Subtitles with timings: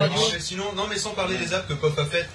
[0.00, 2.28] Non, mais sinon, non, mais sans parler des apps que Pop a faites.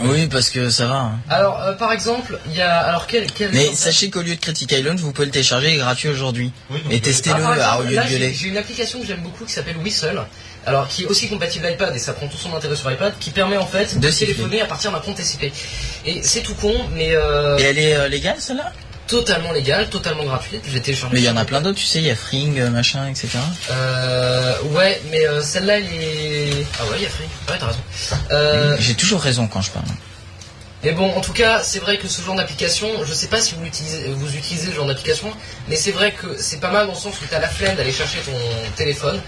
[0.00, 0.94] Oui, parce que ça va.
[0.94, 1.18] hein.
[1.28, 2.74] Alors, euh, par exemple, il y a.
[2.78, 3.30] Alors, quel.
[3.30, 6.08] quel Mais sachez qu'au lieu de Critic Island, vous pouvez le télécharger il est gratuit
[6.08, 6.50] aujourd'hui.
[6.70, 8.32] Oui, donc, Et euh, testez-le Ah, ah, au lieu là, de j'ai gueuler.
[8.32, 10.22] j'ai une application que j'aime beaucoup qui s'appelle Whistle,
[10.64, 13.28] alors qui est aussi compatible iPad et ça prend tout son intérêt sur iPad, qui
[13.28, 14.32] permet en fait de De siffler.
[14.32, 15.52] téléphoner à partir d'un compte SCP.
[16.06, 18.72] Et c'est tout con, mais euh, Et elle est euh, légale celle-là?
[19.12, 20.62] Totalement légal, totalement gratuite.
[20.66, 21.14] J'ai téléchargé.
[21.14, 23.08] Mais il y en a plein d'autres, tu sais, il y a Fring, euh, machin,
[23.08, 23.28] etc.
[23.70, 26.66] Euh, ouais, mais euh, celle-là, elle est.
[26.80, 27.24] Ah ouais, il y a Free.
[27.48, 27.78] Ouais, t'as raison.
[28.30, 29.84] Euh, J'ai toujours raison quand je parle.
[30.82, 33.54] Mais bon, en tout cas, c'est vrai que ce genre d'application, je sais pas si
[33.54, 35.30] vous utilisez, vous utilisez ce genre d'application,
[35.68, 37.92] mais c'est vrai que c'est pas mal dans le sens où t'as la flemme d'aller
[37.92, 38.32] chercher ton
[38.76, 39.20] téléphone,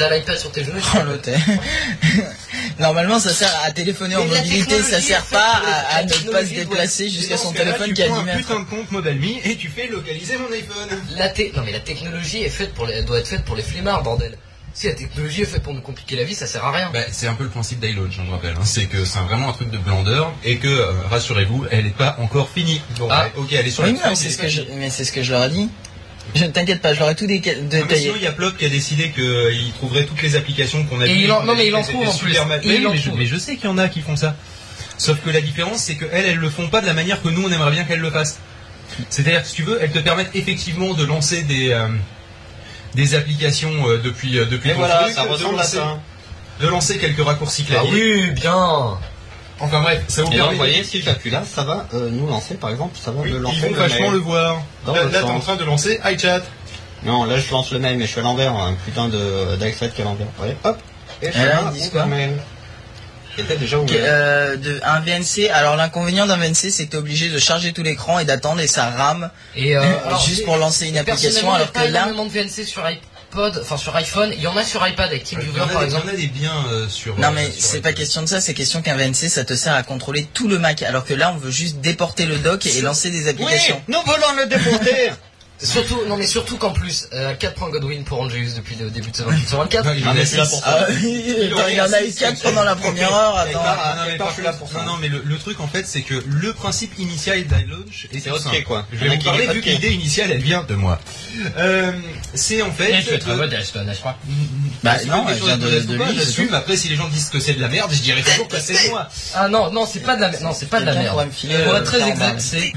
[0.00, 0.80] t'as l'iPad sur tes genoux.
[0.80, 1.38] tu- Oh, l'hôtel.
[2.78, 6.54] Normalement, ça sert à téléphoner en Mais mobilité, ça sert pas à, ne pas se
[6.54, 8.38] déplacer jusqu'à son téléphone tu qui est à prends 10 un mètres.
[8.48, 10.98] putain de compte MobileMe et tu fais localiser mon iPhone.
[11.16, 13.02] La non mais la technologie est faite pour les...
[13.02, 14.36] doit être faite pour les flemmards, bordel.
[14.72, 16.90] Si la technologie est faite pour nous compliquer la vie, ça sert à rien.
[16.92, 18.54] Bah, c'est un peu le principe d'iLaunch, je me rappelle.
[18.56, 18.64] hein.
[18.64, 22.16] C'est que c'est vraiment un truc de blandeur et que, euh, rassurez-vous, elle n'est pas
[22.20, 22.80] encore finie.
[22.98, 23.24] Bon, Ah.
[23.24, 25.10] ouais, ok, elle est sur Oui, la mais fin, c'est ce que je, mais ce
[25.10, 25.68] que je leur ai dit.
[26.34, 28.00] Je t'inquiète pas, je leur ai tout déca- Ah, détaillé.
[28.02, 31.06] sinon, il y a Plop qui a décidé qu'il trouverait toutes les applications qu'on a
[31.06, 32.32] vues, non, mais il en trouve en plus.
[33.16, 34.36] Mais je- sais qu'il y en a qui font ça.
[34.98, 37.42] Sauf que la différence, c'est qu'elles, elles le font pas de la manière que nous,
[37.46, 38.38] on aimerait bien qu'elles le fassent.
[39.08, 41.88] C'est-à-dire, que, si tu veux, elles te permettent effectivement de lancer des, euh,
[42.94, 45.76] des applications euh, depuis, euh, depuis Et ton voilà, truc, ça de ressemble à lancer-
[45.76, 46.00] ça.
[46.60, 47.92] De lancer quelques raccourcis Ah clavier.
[47.92, 48.98] oui, bien.
[49.60, 52.26] Enfin bref, ça vous Et permet vous voyez, si j'appuie là, ça va euh, nous
[52.26, 54.12] lancer, par exemple, ça va Oui, me lancer ils vont le vachement mail.
[54.12, 54.62] le voir.
[54.86, 56.40] Dans là, le là, t'es en train de lancer iChat.
[57.02, 59.92] Non, là, je lance le mail, mais je suis à l'envers, un putain de d'iPad
[59.92, 60.26] qui est à l'envers.
[60.40, 60.78] Ouais, hop.
[61.22, 62.36] Et je là, ils quoi mail.
[63.58, 63.96] Déjà ouvert.
[63.98, 67.82] euh, de, un VNC, alors l'inconvénient d'un VNC, c'est que t'es obligé de charger tout
[67.82, 71.68] l'écran et d'attendre et ça rame Et euh, alors, juste pour lancer une application, alors
[71.68, 72.84] pas que là, de VNC sur
[73.30, 74.32] iPod, enfin sur iPhone.
[74.36, 76.04] Il y en a sur iPad avec Il TeamViewer par des- exemple.
[76.06, 77.18] il y en a des biens euh, sur.
[77.18, 79.74] non euh, mais c'est pas question de ça, c'est question qu'un VNC, ça te sert
[79.74, 82.80] à contrôler tout le Mac, alors que là, on veut juste déporter le dock et
[82.80, 83.80] lancer des Oui, applications.
[83.88, 85.10] nous voulons le déporter
[85.62, 89.10] Surtout, non mais surtout qu'en plus, euh, 4 points Godwin pour Angelus depuis le début
[89.10, 89.84] de saison 28 sur 24.
[89.84, 93.12] Non, il en Ah, là Ah attends, il en a eu 4 pendant la première
[93.14, 93.62] heure, attends.
[93.64, 96.02] Ah, non, mais par là pour non, non, mais le, le truc en fait, c'est
[96.02, 98.86] que le principe initial d'iLaunch est C'est ok, quoi.
[98.92, 100.98] Je vais vous parler vu que l'idée initiale, elle vient de moi.
[101.58, 101.92] Euh,
[102.34, 103.02] c'est en fait.
[103.02, 104.18] tu es très de- modeste, n'est-ce pas
[104.82, 106.54] Bah non, elle question vient de, lui, J'assume.
[106.54, 108.88] Après, si les gens disent que c'est de la merde, je dirais toujours que c'est
[108.88, 109.08] moi.
[109.34, 110.42] Ah non, non, c'est pas de la merde.
[110.42, 111.28] Non, c'est pas de la merde.
[111.64, 112.72] Pour être très exact, c'est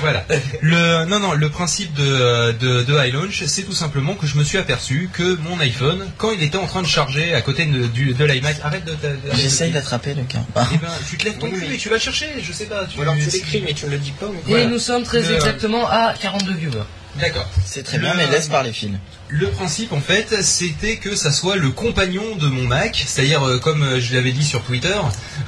[0.00, 0.24] Voilà.
[0.60, 4.44] Le, non, non, le principe de, de, de iLaunch, c'est tout simplement que je me
[4.44, 7.86] suis aperçu que mon iPhone, quand il était en train de charger à côté de,
[7.86, 8.96] du, de l'iMac, arrête de...
[9.34, 10.42] J'essaye d'attraper le cas.
[10.72, 12.66] Eh ben, tu te lèves ton Oui, cul et tu vas le chercher, je sais
[12.66, 12.84] pas.
[12.86, 14.26] Tu, Ou alors tu l'écris, mais tu ne le dis pas.
[14.32, 14.66] mais- Et Voilà.
[14.66, 16.84] nous sommes très Le- exactement à 42 viewers.
[17.20, 17.48] D'accord.
[17.64, 18.98] C'est très bien, Le- mais laisse parler fil.
[19.28, 23.58] Le principe en fait, c'était que ça soit le compagnon de mon Mac, c'est-à-dire euh,
[23.58, 24.94] comme euh, je l'avais dit sur Twitter,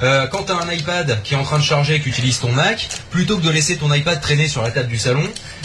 [0.03, 2.51] euh, quand tu as un iPad qui est en train de charger et utilises ton
[2.51, 5.23] Mac, plutôt que de laisser ton iPad traîner sur la table du salon,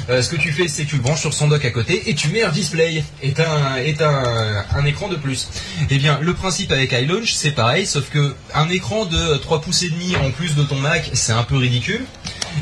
[0.09, 2.15] ce que tu fais c'est que tu le branches sur son dock à côté et
[2.15, 5.49] tu mets un display et un écran de plus.
[5.91, 9.83] Eh bien, le principe avec iLaunch c'est pareil, sauf que un écran de 3 pouces
[9.83, 12.05] et demi en plus de ton Mac, c'est un peu ridicule.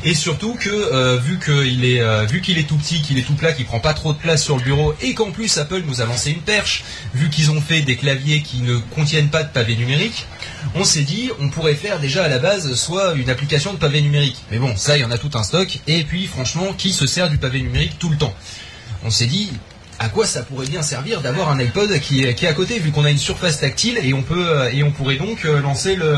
[0.04, 3.22] Et surtout que euh, vu qu'il est euh, vu qu'il est tout petit, qu'il est
[3.22, 5.82] tout plat, qu'il prend pas trop de place sur le bureau, et qu'en plus Apple
[5.86, 9.42] nous a lancé une perche, vu qu'ils ont fait des claviers qui ne contiennent pas
[9.42, 10.26] de pavé numérique,
[10.74, 14.02] on s'est dit on pourrait faire déjà à la base soit une application de pavé
[14.02, 14.38] numérique.
[14.50, 15.78] Mais bon, ça il y en a tout un stock.
[15.86, 18.34] Et puis franchement, qui se sert du pavé numérique tout le temps?
[19.04, 19.50] On s'est dit
[19.98, 23.04] à quoi ça pourrait bien servir d'avoir un iPod qui est, à côté, vu qu'on
[23.04, 26.16] a une surface tactile et on peut euh, et on pourrait donc lancer le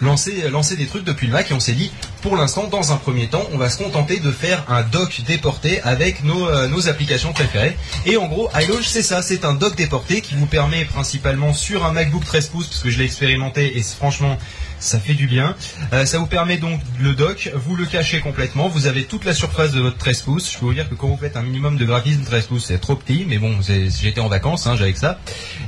[0.00, 1.90] lancer, lancer des trucs depuis le Mac et on s'est dit,
[2.20, 5.80] pour l'instant, dans un premier temps, on va se contenter de faire un dock déporté
[5.82, 7.76] avec nos, euh, nos applications préférées.
[8.06, 11.84] Et en gros, iLaunch, c'est ça, c'est un dock déporté qui vous permet principalement sur
[11.84, 14.38] un MacBook 13 pouces, parce que je l'ai expérimenté et franchement,
[14.80, 15.54] ça fait du bien.
[15.92, 19.34] Euh, ça vous permet donc le dock, vous le cachez complètement, vous avez toute la
[19.34, 20.52] surface de votre 13 pouces.
[20.52, 22.78] Je peux vous dire que quand vous faites un minimum de graphisme 13 pouces, c'est
[22.80, 25.18] trop petit, mais bon, j'étais en vacances, hein, j'avais que ça.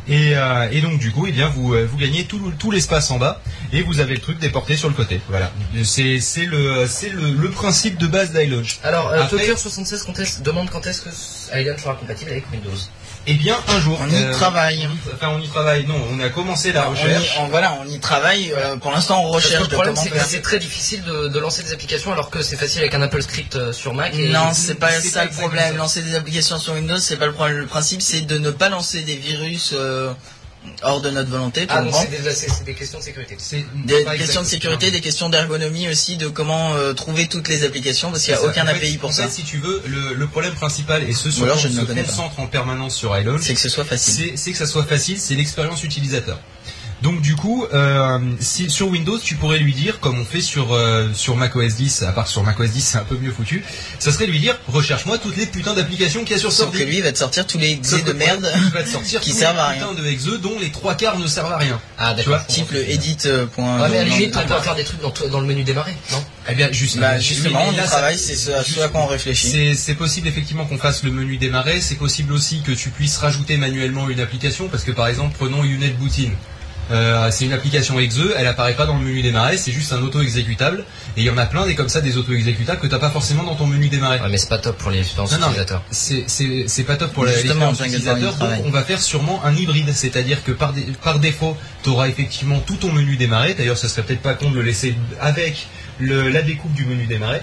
[0.08, 2.70] Et, euh, et donc du coup, eh bien, vous, euh, vous gagnez tout, le- tout
[2.70, 3.40] l'espace en bas
[3.72, 5.20] et vous avez le truc déporté sur le côté.
[5.28, 5.50] Voilà,
[5.84, 8.78] c'est le, c'est le, le principe de base d'iLaunch.
[8.82, 11.10] Alors, euh, Après- Tucker76 quand est-ce- demande quand est-ce que
[11.60, 12.70] iLaunch sera compatible avec Windows.
[13.26, 13.98] Eh bien, un jour.
[14.02, 14.88] On y euh, travaille.
[15.14, 15.86] Enfin, on y travaille.
[15.86, 17.36] Non, on a commencé la On y, recherche.
[17.38, 18.52] on- voilà, on y travaille.
[18.52, 21.62] euh, pour l'instant, on recherche le problème, c'est que c'est très difficile de, de lancer
[21.62, 24.14] des applications alors que c'est facile avec un Apple Script euh, sur Mac.
[24.14, 25.76] Et Non, c'est pas ça pas le problème.
[25.76, 27.58] Lancer des applications sur Windows, c'est pas le problème.
[27.58, 30.12] Le principe, c'est de ne pas lancer des virus euh,
[30.82, 32.10] hors de notre volonté, Ah, c'est
[32.64, 33.34] des, questions de sécurité.
[33.38, 37.64] C'est Des questions de sécurité, des questions d'ergonomie aussi, de comment euh, trouver toutes les
[37.64, 38.48] applications, parce qu'il n'y a ça.
[38.48, 39.24] aucun En fait- API pour en ça.
[39.24, 41.80] fait, si tu veux, le, le problème principal et ce sur quoi je on se
[41.80, 41.94] pas.
[42.02, 44.30] concentre en permanence sur iLaunch, C'est que ce soit facile.
[44.32, 46.38] c'est c'est que ça soit facile, c'est l'expérience utilisateur.
[47.02, 50.74] Donc du coup, euh, si, sur Windows, tu pourrais lui dire, comme on fait sur
[50.74, 53.64] euh, sur macOS 10, à part sur macOS 10 c'est un peu mieux foutu,
[53.98, 56.82] ça serait lui dire, recherche-moi toutes les putains d'applications qu'il y a sur Sauf que
[56.82, 59.30] lui il va te sortir tous les exés de merde, il va te sortir qui
[59.30, 59.86] tous servent les à rien.
[59.88, 61.80] putains de exe dont les trois quarts ne servent à rien.
[61.96, 62.44] Ah, d'accord.
[62.46, 63.16] type le edit.
[63.24, 65.46] euh, point- Ouais, mais à la limite, on peut faire des trucs dans, dans le
[65.46, 66.22] menu démarrer, non?
[66.50, 69.02] Eh bien, juste, Bah, justement, oui, là, ça- travaille, c'est ce à ce à quoi
[69.02, 69.48] on réfléchit.
[69.50, 71.80] C'est c'est possible effectivement qu'on fasse le menu démarrer.
[71.80, 75.64] C'est possible aussi que tu puisses rajouter manuellement une application parce que par exemple, prenons
[75.64, 76.30] Unit Bootin.
[76.90, 80.02] Euh, c'est une application exe, elle apparaît pas dans le menu démarrer, c'est juste un
[80.02, 80.84] auto-exécutable.
[81.16, 83.44] Et il y en a plein des comme ça, des auto-exécutables que t'as pas forcément
[83.44, 84.18] dans ton menu démarrer.
[84.20, 85.82] Ouais, mais c'est pas top pour les expériences Non, non, utilisateurs.
[85.90, 88.58] C'est- pas top pour la- Justement, l'expérience t'inquiète pas, utilisateur, il travaille.
[88.58, 92.08] donc on va faire sûrement un hybride, c'est-à-dire que par, dé- par défaut, tu auras
[92.08, 95.66] effectivement tout ton menu démarrer, d'ailleurs ça serait peut-être pas con de le laisser avec
[96.00, 97.40] le, la découpe du menu démarrer,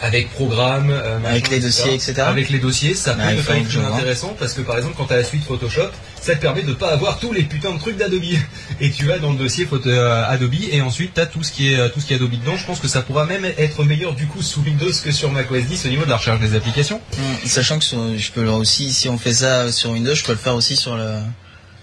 [0.00, 2.14] avec programme, euh, machin, Avec les dossiers, etc.
[2.20, 5.12] Avec les dossiers, ça peut pas que être intéressant parce que par exemple quand tu
[5.14, 5.88] as la suite Photoshop,
[6.28, 8.22] ça te permet de pas avoir tous les putains de trucs d'Adobe.
[8.80, 11.50] Et tu vas dans le dossier photo, euh, Adobe et ensuite tu as tout ce
[11.52, 12.56] qui est euh, tout ce qui est Adobe dedans.
[12.56, 15.64] Je pense que ça pourra même être meilleur du coup sous Windows que sur macOS
[15.64, 17.00] 10 au niveau de la recherche des applications.
[17.18, 20.24] Hum, Sachant que sur- je peux le aussi, si on fait ça sur Windows, je
[20.24, 21.14] peux le faire aussi sur le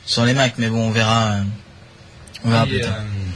[0.06, 1.32] sur les Mac, mais bon, on verra.
[1.32, 1.42] euh,
[2.46, 2.92] On verra plus tard.
[3.00, 3.35] euh,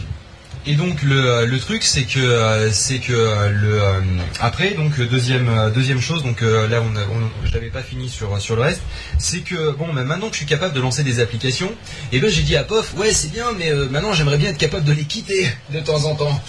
[0.65, 4.01] et donc le, le truc c'est que euh, c'est que euh, le euh,
[4.39, 8.61] après donc deuxième deuxième chose donc là on, je l'avais pas fini sur sur le
[8.63, 8.81] reste
[9.17, 11.71] c'est que bon bah, maintenant que je suis capable de lancer des applications
[12.11, 14.57] et ben j'ai dit à Pof ouais c'est bien mais euh, maintenant j'aimerais bien être
[14.57, 16.41] capable de les quitter de temps en temps.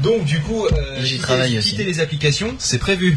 [0.00, 1.26] Donc du coup euh, quitter-
[1.70, 2.54] quitter les applications.
[2.58, 3.16] C'est prévu.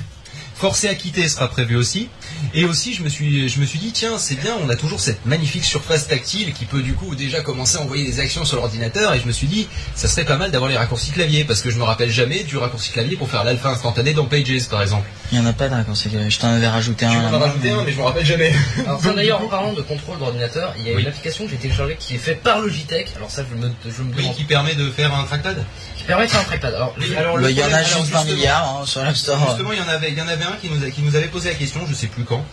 [0.56, 2.08] Forcer à quitter sera prévu aussi.
[2.54, 5.00] Et aussi, je me suis, je me suis dit, tiens, c'est bien, on a toujours
[5.00, 8.58] cette magnifique surface tactile qui peut du coup déjà commencer à envoyer des actions sur
[8.58, 9.14] l'ordinateur.
[9.14, 11.70] Et je me suis dit, ça serait pas mal d'avoir les raccourcis clavier, parce que
[11.70, 15.08] je me rappelle jamais du raccourci clavier pour faire l'alpha instantané dans Pages, par exemple.
[15.32, 16.10] Il n'y en a pas de raccourci.
[16.30, 17.20] Je t'en avais rajouté Tu un.
[17.20, 18.54] m'en as là-bas, rajouté un, mais je me rappelle jamais.
[18.86, 21.02] Alors ça d'ailleurs, en parlant de contrôle d'ordinateur, il y a Oui.
[21.02, 23.12] une application que j'ai téléchargée qui est faite par Logitech.
[23.18, 25.64] Alors ça, je me, je me Oui, qui permet de faire un trackpad.
[25.98, 26.74] Qui permet de faire un trackpad.
[26.76, 28.78] Alors, Oui, je- alors, le Bah, Il y en a juste alors, 20 justement- milliards
[28.82, 29.46] hein, sur l'App Store.
[29.48, 31.16] Justement, il y en avait, il y en avait un qui nous, a- qui nous
[31.16, 32.46] avait posé la question, je sais plus quand.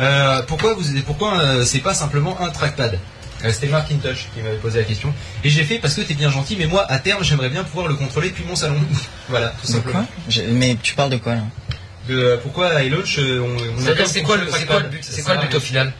[0.00, 2.98] Euh, pourquoi vous, pourquoi euh, c'est pas simplement un trackpad?
[3.44, 5.12] Euh, C'était Markintosh qui m'avait posé la question.
[5.42, 7.88] Et j'ai fait parce que t'es bien gentil, mais moi, à terme, j'aimerais bien pouvoir
[7.88, 8.76] le contrôler depuis mon salon.
[9.28, 10.06] voilà, tout simplement.
[10.50, 11.40] Mais tu parles de quoi là?
[12.10, 15.40] Euh, pourquoi iLaunch, euh, on, on c'est quoi le, quoi but, Ça c'est quoi le
[15.40, 15.92] sert à but au final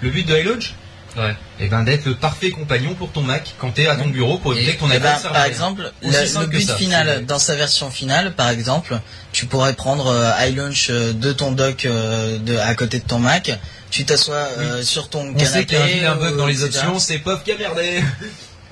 [0.00, 0.74] Le but de iLaunch
[1.14, 1.36] Ouais.
[1.60, 4.54] Eh ben d'être le parfait compagnon pour ton Mac quand t'es à ton bureau pour
[4.54, 7.54] éviter Et- que ton Eh iPad ben, par exemple, le but ça, final, dans sa
[7.54, 8.98] version finale, par exemple,
[9.30, 13.18] tu pourrais prendre euh, iLaunch euh, de ton dock euh, de, à côté de ton
[13.18, 13.52] Mac,
[13.90, 15.92] tu t'assois euh, sur ton On sait canapé.
[15.92, 18.02] qu'il y a un bug dans les options, c'est POF qui a merdé.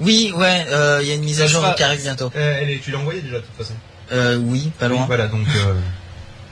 [0.00, 0.64] Oui, ouais,
[1.02, 2.32] il y a une mise à jour sera- qui arrive bientôt.
[2.34, 3.74] Elle est- tu l'as envoyé déjà de toute façon.
[4.12, 5.00] Euh, oui, pas loin.
[5.00, 5.46] Oui, voilà, donc,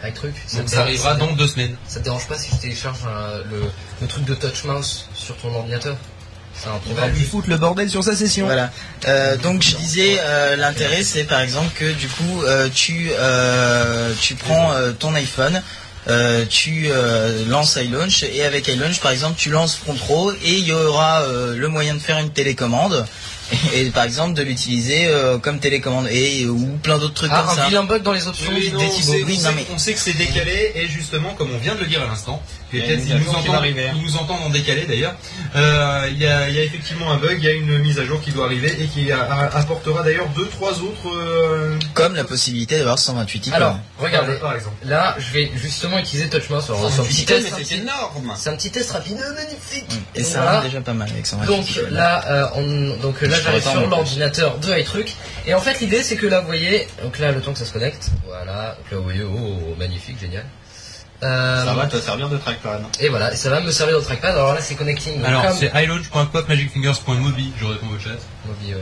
[0.00, 0.34] euh, Avec truc.
[0.56, 1.76] donc ça arrivera te dans deux semaines.
[1.86, 3.62] Ça te dérange pas si je télécharge un- le,
[4.00, 5.96] le truc de touch mouse sur ton ordinateur?
[6.54, 7.10] C'est un On va programme.
[7.12, 8.46] lui foutre le bordel sur sa session.
[8.46, 8.70] Voilà.
[9.06, 14.12] Euh, donc je disais, euh, l'intérêt c'est par exemple que du coup euh, tu euh,
[14.20, 15.62] tu prends euh, ton iPhone,
[16.08, 20.66] euh, tu euh, lances iLaunch et avec iLaunch par exemple tu lances Frontro et il
[20.66, 23.06] y aura euh, le moyen de faire une télécommande
[23.74, 27.50] et, par exemple de l'utiliser euh, comme télécommande et ou plein d'autres trucs Ah, comme
[27.58, 27.68] un ça.
[27.68, 29.12] vilain bug dans les options Oui, du non, des on, Thibaut.
[29.12, 31.58] sait, Oui, on non, sait- mais- on sait que c'est décalé et justement, comme on
[31.58, 32.42] vient de le dire à l'instant,
[32.72, 35.14] Il peut-être mise à nous, va nous entendent en décalé d'ailleurs,
[35.56, 37.98] euh, il y, a, il y a effectivement un bug, il y a une mise
[37.98, 41.08] à jour qui doit arriver et qui a- a- apportera d'ailleurs deux, trois autres.
[41.14, 43.54] euh, Comme la possibilité d'avoir 128 icônes.
[43.62, 44.34] Alors, regardez.
[44.34, 44.76] par exemple.
[44.84, 46.64] Là, je vais justement utiliser touch mouse.
[46.68, 47.54] Alors, c'est un petit test.
[47.64, 50.00] c'est énorme C'est un petit test rapide, magnifique.
[50.14, 50.58] et ça Voilà.
[50.60, 51.90] rend déjà pas mal avec 128 Donc icônes.
[51.94, 55.14] là, euh, on, donc là Je j'arrive sur l'ordinateur de iTruc
[55.46, 57.64] et en fait l'idée c'est que là vous voyez, donc là le temps que ça
[57.64, 60.44] se connecte, voilà, donc là vous voyez, oh, magnifique, génial.
[61.22, 62.80] Euh, Ça va te servir de trackpad.
[63.00, 64.30] Et voilà, et ça va me servir au trackpad.
[64.36, 65.22] Alors là c'est connecting.
[65.24, 68.10] Alors, comme- c'est iLaunch.popmagicfingers.mobi, je réponds au chat.
[68.46, 68.80] Mobi, ouais.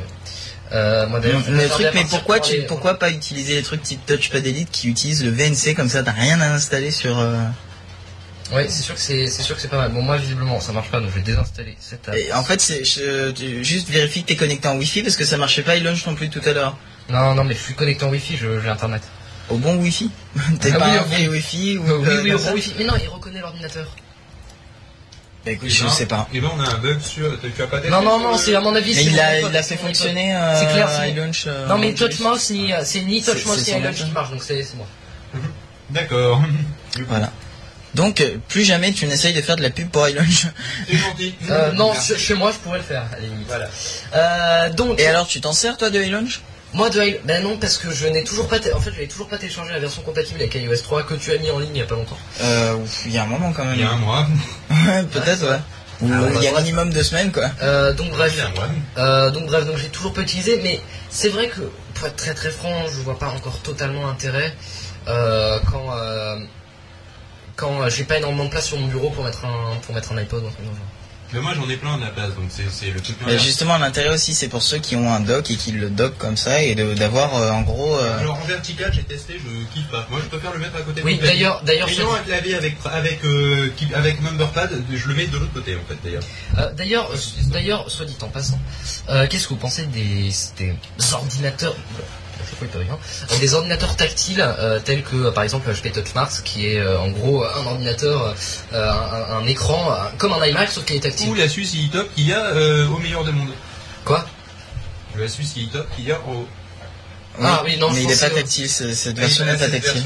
[0.72, 4.44] Euh, moi le truc, mais pourquoi pour tu, pourquoi pas utiliser les trucs type Touchpad
[4.46, 7.18] Elite qui utilisent le VNC comme ça, t'as rien à installer sur.
[7.18, 7.36] euh,
[8.52, 9.90] Ouais, c'est sûr que c'est, c'est sûr que c'est pas mal.
[9.92, 12.14] Bon moi visiblement ça marche pas, donc je vais désinstaller cette app.
[12.16, 15.24] Et en fait, c'est je- tu- juste vérifie que t'es connecté en Wi-Fi parce que
[15.24, 16.76] ça marchait pas iLaunch non plus tout à l'heure.
[17.08, 19.02] Non non mais je suis connecté en Wi-Fi, je- j'ai internet.
[19.48, 20.10] Au bon Wi-Fi
[20.60, 22.74] T'es Ah pas oui, un vrai bon- Wi-Fi ou oui euh, oui au ça Wi-Fi.
[22.78, 23.86] Mais non, il reconnaît l'ordinateur.
[25.44, 26.26] Bah écoute, je sais pas.
[26.34, 27.38] Et ben on a un bug sur.
[27.40, 28.94] Tu as pas testé Non non non, c'est à mon avis.
[28.96, 31.44] Mais il a, il a fait fonctionner euh, C'est clair, c'est- iLaunch.
[31.46, 32.24] euh, Non mais en Touch plus.
[32.24, 34.76] Mouse ni c'est ni Touch C'est- Mouse c'est ni iLaunch qui marche, donc c'est c'est
[34.76, 34.86] moi.
[35.90, 36.42] D'accord.
[37.08, 37.30] Voilà.
[37.94, 40.46] Donc euh, plus jamais tu n'essayes de faire de la pub pour iLaunch.
[40.88, 41.34] C'est gentil.
[41.48, 43.46] Euh, non, chez moi je pourrais le faire à la limite.
[43.46, 43.68] Voilà.
[44.14, 46.40] Euh, donc, Et alors tu t'en sers toi de iLaunch?
[46.76, 49.08] Moi de Halo- ben non parce que je n'ai toujours pas, en fait je n'ai
[49.08, 51.74] toujours pas téléchargé la version compatible avec iOS 3 que tu as mis en ligne
[51.74, 52.18] il y a pas longtemps.
[52.42, 53.74] Euh, il y a un moment quand même.
[53.74, 54.26] Il y a un mois.
[54.70, 55.58] Ouais, Peut-être ouais.
[56.02, 57.50] Ou Ah, il y a bah, minimum deux semaines quoi.
[57.62, 58.68] Euh, donc bref, Il y a un mois.
[58.98, 60.78] Euh, donc bref, donc j'ai toujours pas utilisé, mais
[61.08, 61.62] c'est vrai que
[61.94, 64.54] pour être très très franc, je vois pas encore totalement l'intérêt
[65.08, 66.36] euh, quand euh,
[67.56, 70.18] quand j'ai pas énormément de place sur mon bureau pour mettre un pour mettre un
[70.18, 70.86] iPod ou un truc dans le genre.
[71.32, 73.16] Mais moi j'en ai plein de la place, donc c'est le truc.
[73.26, 76.16] Mais justement l'intérêt aussi c'est pour ceux qui ont un dock et qui le dock
[76.18, 77.96] comme ça et d'avoir euh, en gros.
[77.96, 80.06] euh, Alors en vertical j'ai testé, je kiffe pas.
[80.10, 81.00] Moi je préfère le mettre à côté.
[81.00, 85.14] de Oui, d'ailleurs, d'ailleurs, Ayant un clavier avec avec euh, qui- avec numberpad, je le
[85.14, 86.22] mets de l'autre côté en fait d'ailleurs.
[86.58, 87.16] euh, d'ailleurs, euh,
[87.52, 88.58] d'ailleurs, soit dit en passant,
[89.08, 90.74] euh, qu'est-ce que vous pensez des, des
[91.12, 91.74] ordinateurs
[93.30, 96.98] Euh, des ordinateurs tactiles euh, tels que euh, par exemple HP TouchMart qui est euh,
[96.98, 98.34] en gros un ordinateur
[98.72, 98.92] euh,
[99.40, 102.32] un, écran comme un iMac sauf qu'il est tactile Ou la Suisse Top qu'il y
[102.32, 103.52] a euh, au meilleur des mondes.
[104.04, 104.24] quoi?
[105.18, 106.46] La Suisse Top qu'il y a au.
[107.38, 110.02] Ah oui, non, mais il est pensais pas tactile, ce- cette version n'est pas tactile.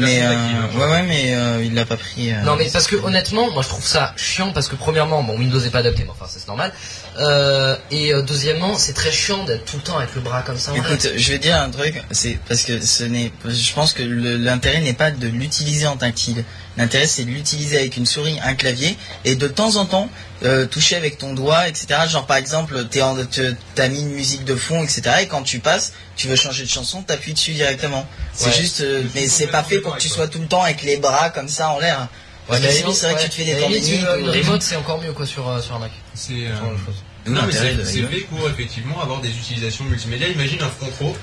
[0.00, 0.68] n'est Mais euh, hein.
[0.76, 2.32] ouais ouais mais euh, il l'a pas pris.
[2.32, 2.42] euh.
[2.42, 5.60] Non mais parce que honnêtement, moi je trouve ça chiant parce que premièrement, bon Windows
[5.60, 6.72] est pas adapté, mais enfin c'est normal.
[7.18, 10.56] Euh, et euh, deuxièmement, c'est très chiant d'être tout le temps avec le bras comme
[10.58, 10.72] ça.
[10.72, 10.76] en.
[10.76, 14.80] Écoute, je vais dire un truc, c'est parce que ce n'est, je pense que l'intérêt
[14.80, 16.42] n'est pas de l'utiliser en tactile.
[16.78, 20.08] L'intérêt c'est de l'utiliser avec une souris, un clavier, et de temps en temps
[20.42, 21.86] euh, toucher avec ton doigt, etc.
[22.08, 25.02] Genre par exemple, t'es en- te- t'as mis une musique de fond, etc.
[25.20, 28.06] Et quand tu passes, tu veux changer de chanson, t'appuies dessus directement.
[28.32, 28.52] C'est Ouais.
[28.52, 30.96] juste, euh, mais c'est pas fait pour que tu sois tout le temps avec les
[30.96, 32.08] bras comme ça en l'air.
[32.48, 35.12] Que mais c'est vrai que tu te fais des ou- une remote c'est encore mieux
[35.12, 35.92] quoi sur, euh, sur un Mac.
[36.14, 40.28] C'est Ce euh, Non, mais c'est fait pour effectivement avoir des utilisations multimédia.
[40.28, 41.16] Imagine un front pro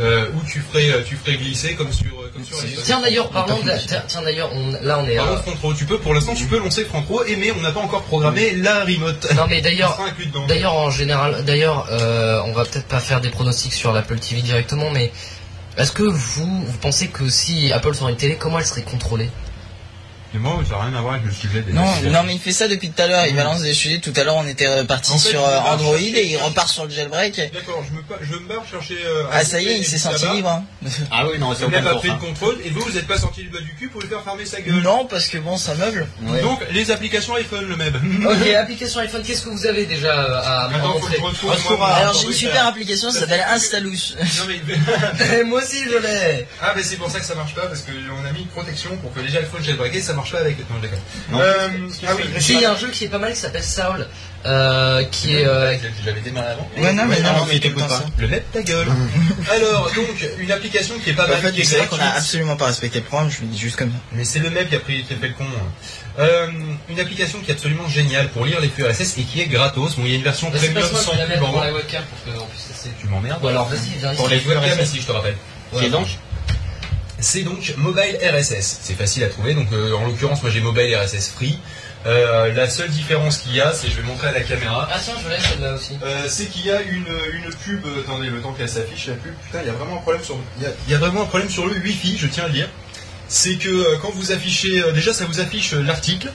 [0.00, 3.28] euh, où tu ferais, euh, tu ferais glisser comme sur, euh, comme sur Tiens d'ailleurs,
[3.30, 5.16] parlons de la- tiens, d'ailleurs, on- là on est.
[5.16, 5.74] Parlons euh, de front pro.
[5.74, 8.02] Tu peux, pour l'instant, tu peux lancer front pro, et mais on n'a pas encore
[8.04, 9.30] programmé la remote.
[9.36, 10.00] Non mais d'ailleurs.
[10.48, 14.40] D'ailleurs, en général, d'ailleurs, euh, on va peut-être pas faire des pronostics sur l'Apple TV
[14.42, 15.12] directement, mais
[15.76, 19.28] est-ce que vous, vous pensez que si Apple sort une télé, comment elle serait contrôlée?
[20.32, 21.72] Mais moi, ça n'a rien à voir avec le sujet des.
[21.72, 23.26] Non, non, mais il fait ça depuis tout à l'heure.
[23.26, 23.98] Il balance des sujets.
[24.00, 26.68] Tout à l'heure, on était parti En fait, sur euh, Android chercher- et il repart
[26.68, 27.36] sur le jailbreak.
[27.52, 28.96] D'accord, je me, pa- je me barre chercher.
[29.04, 30.48] euh, un Ah, ça y est, il s'est senti libre.
[30.50, 30.64] hein.
[31.10, 32.18] Ah oui, non, c'est Il n'a pas pris le hein.
[32.20, 34.46] contrôle, et vous, vous n'êtes pas sorti le bas du cul pour lui faire fermer
[34.46, 34.76] sa gueule.
[34.82, 36.06] Non, parce que bon, ça meuble.
[36.42, 37.94] Donc, les applications iPhone, le même.
[38.26, 41.16] Ok, application iPhone, qu'est-ce que vous avez déjà euh, à me montrer.
[41.96, 43.90] Alors, j'ai une super application, ça s'appelle Instalous.
[44.38, 45.44] Non, mais.
[45.44, 48.24] Moi aussi je l'ai Ah mais c'est pour ça que ça marche pas parce qu'on
[48.26, 50.82] a mis une protection pour que les iPhone jailbreakés ça marche pas avec non je
[50.82, 50.98] déconne.
[51.30, 51.38] Non.
[51.40, 51.68] Euh,
[52.06, 54.06] ah oui, Si, il y a un jeu qui est pas mal qui s'appelle Saul,
[54.46, 55.46] euh, qui est...
[55.46, 56.68] euh, j'avais démarré avant.
[56.76, 57.88] Ouais, non, mais Ouais, non, non, mais temps pas.
[57.88, 58.04] ça.
[58.18, 58.86] Le net ta gueule.
[59.52, 61.98] Alors donc une application qui est pas En mal fait, qui est vous savez qu'on
[61.98, 63.96] a absolument pas respecté le programme, je le dis juste comme ça.
[64.12, 65.44] mais c'est le mec qui a pris qui a fait le con.
[66.18, 66.48] Euh,
[66.88, 69.96] une application qui est absolument géniale pour lire les flux RSS et qui est gratos.
[69.96, 71.64] Bon il y a une version Vas-y, premium sans pub en pour.
[73.00, 73.40] Tu m'emmerdes.
[73.40, 75.36] Bon alors vas-y, viens Pour les webcams ici je te rappelle.
[75.76, 76.08] Qui est donc
[77.20, 78.80] C'est donc Mobile RSS.
[78.82, 79.54] C'est facile à trouver.
[79.54, 81.58] Donc euh, en l'occurrence, moi j'ai Mobile RSS Free.
[82.06, 84.88] Euh, la seule différence qu'il y a, c'est je vais montrer à la caméra.
[84.90, 85.98] Ah tiens, je l'ai celle-là aussi.
[86.02, 87.84] Euh, c'est qu'il y a une, une pub.
[88.04, 89.34] Attendez, le temps qu'elle s'affiche, la pub.
[89.46, 90.36] Putain, il y a vraiment un problème sur.
[90.58, 92.16] Il y a, il y a vraiment un problème sur le Wi-Fi.
[92.16, 92.68] Je tiens à le dire.
[93.28, 96.32] C'est que quand vous affichez, déjà ça vous affiche l'article.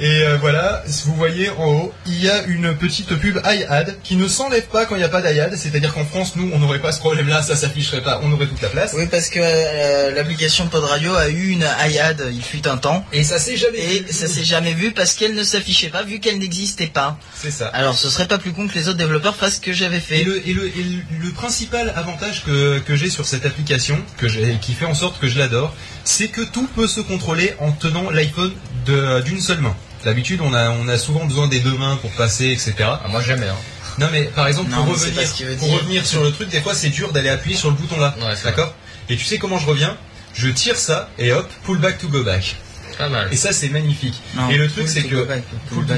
[0.00, 4.16] Et euh, voilà, vous voyez en haut, il y a une petite pub iAd qui
[4.16, 5.54] ne s'enlève pas quand il n'y a pas d'iAd.
[5.56, 8.60] C'est-à-dire qu'en France, nous, on n'aurait pas ce problème-là, ça s'afficherait pas, on aurait toute
[8.62, 8.92] la place.
[8.96, 13.04] Oui, parce que euh, l'application Pod Radio a eu une iAd, il fut un temps.
[13.12, 14.12] Et ça s'est jamais Et vu.
[14.12, 17.18] ça s'est jamais vu parce qu'elle ne s'affichait pas, vu qu'elle n'existait pas.
[17.34, 17.68] C'est ça.
[17.68, 20.00] Alors, ce serait pas plus con que les autres développeurs fassent ce que j'avais Et
[20.00, 20.24] fait.
[20.24, 24.26] le, et le, et le- le principal avantage que, que j'ai sur cette application, que
[24.60, 28.10] qui fait en sorte que je l'adore, c'est que tout peut se contrôler en tenant
[28.10, 28.52] l'iPhone
[29.24, 29.76] d'une seule main.
[30.04, 32.74] D'habitude, on a, on a souvent besoin des deux mains pour passer, etc.
[32.80, 33.48] Ah, moi jamais.
[33.48, 33.56] Hein.
[33.98, 35.22] Non, mais par exemple, Non, pour, revenir,
[35.58, 38.14] pour revenir sur le truc, des fois, c'est dur d'aller appuyer sur le bouton là.
[38.20, 38.74] Ouais, D'accord
[39.08, 39.96] Et tu sais comment je reviens?
[40.34, 42.56] Je tire ça et hop, pull back to go back.
[42.98, 43.28] Pas mal.
[43.32, 44.14] Et ça, c'est magnifique.
[44.34, 45.42] Non, et le truc, pull c'est to que back,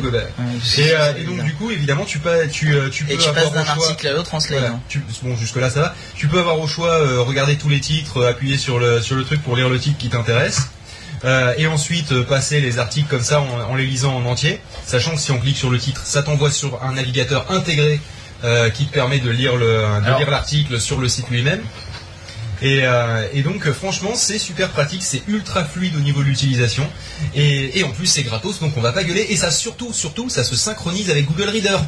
[0.03, 0.13] back.
[0.39, 0.45] Ouais,
[0.83, 3.29] Et, euh, et donc, du coup, évidemment, tu, pas, tu, euh, tu peux Et tu
[3.29, 4.59] avoir passes d'un au choix- article à l'autre en slide.
[4.61, 4.81] Voilà.
[4.89, 5.95] Tu- bon, jusque là ça va.
[6.17, 9.17] Tu peux avoir au choix euh, regarder tous les titres, euh, appuyer sur le sur
[9.17, 10.69] le truc pour lire le titre qui t'intéresse,
[11.25, 14.61] euh, et ensuite euh, passer les articles comme ça en, en les lisant en entier.
[14.85, 18.01] Sachant que si on clique sur le titre, ça t'envoie sur un navigateur intégré
[18.45, 21.63] euh, qui te permet de lire l'article sur le site lui-même.
[22.65, 26.27] Et, euh, et donc, euh, franchement, c'est super pratique, c'est ultra fluide au niveau de
[26.29, 26.85] l'utilisation.
[27.35, 29.27] Et, et en plus, c'est gratos, donc on va pas gueuler.
[29.29, 31.79] Et ça, surtout, surtout, ça se synchronise avec Google Reader.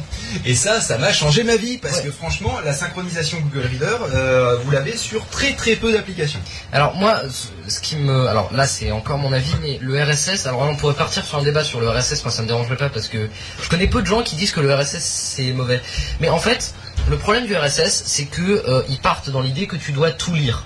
[0.45, 2.03] Et ça, ça m'a changé ma vie, parce Ouais.
[2.03, 6.39] que franchement, la synchronisation Google Reader, euh, vous l'avez sur très très peu d'applications.
[6.71, 7.21] Alors moi,
[7.67, 10.93] ce- qui me, alors là c'est encore mon avis, mais le RSS, alors on pourrait
[10.93, 13.29] partir sur un débat sur le RSS, moi ça me dérangerait pas parce que
[13.61, 15.03] je connais peu de gens qui disent que le RSS
[15.35, 15.81] c'est mauvais.
[16.21, 16.73] Mais en fait,
[17.09, 20.33] le problème du RSS, c'est que euh, ils partent dans l'idée que tu dois tout
[20.33, 20.65] lire.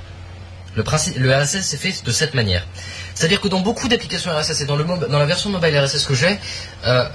[0.76, 2.66] Le principe, le RSS c'est fait de cette manière.
[3.14, 6.14] C'est-à-dire que dans beaucoup d'applications RSS et dans le dans la version mobile RSS que
[6.16, 6.40] j'ai,
[6.86, 7.10] euh,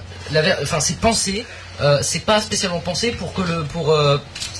[0.62, 1.46] enfin c'est pensé,
[1.80, 4.18] euh, c'est pas spécialement pensé pour que le pour euh,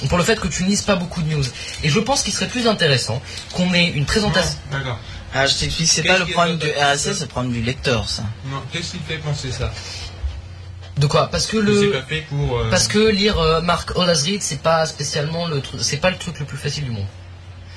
[0.09, 1.45] pour le fait que tu ne lises pas beaucoup de news.
[1.83, 3.21] Et je pense qu'il serait plus intéressant
[3.53, 4.57] qu'on ait une présentation.
[4.73, 4.99] D'accord.
[5.35, 7.61] Ah, je t'explique, c'est Qu'est-ce pas le est problème du RSS, c'est le problème du
[7.61, 8.23] lecteur, ça.
[8.47, 9.71] Non, qu'est-ce qui te fait penser ça?
[10.99, 12.59] De quoi Parce que le pas fait pour.
[12.59, 16.17] euh, parce que lire euh, Mark Read c'est pas spécialement le truc, c'est pas le
[16.17, 17.05] truc le plus facile du monde.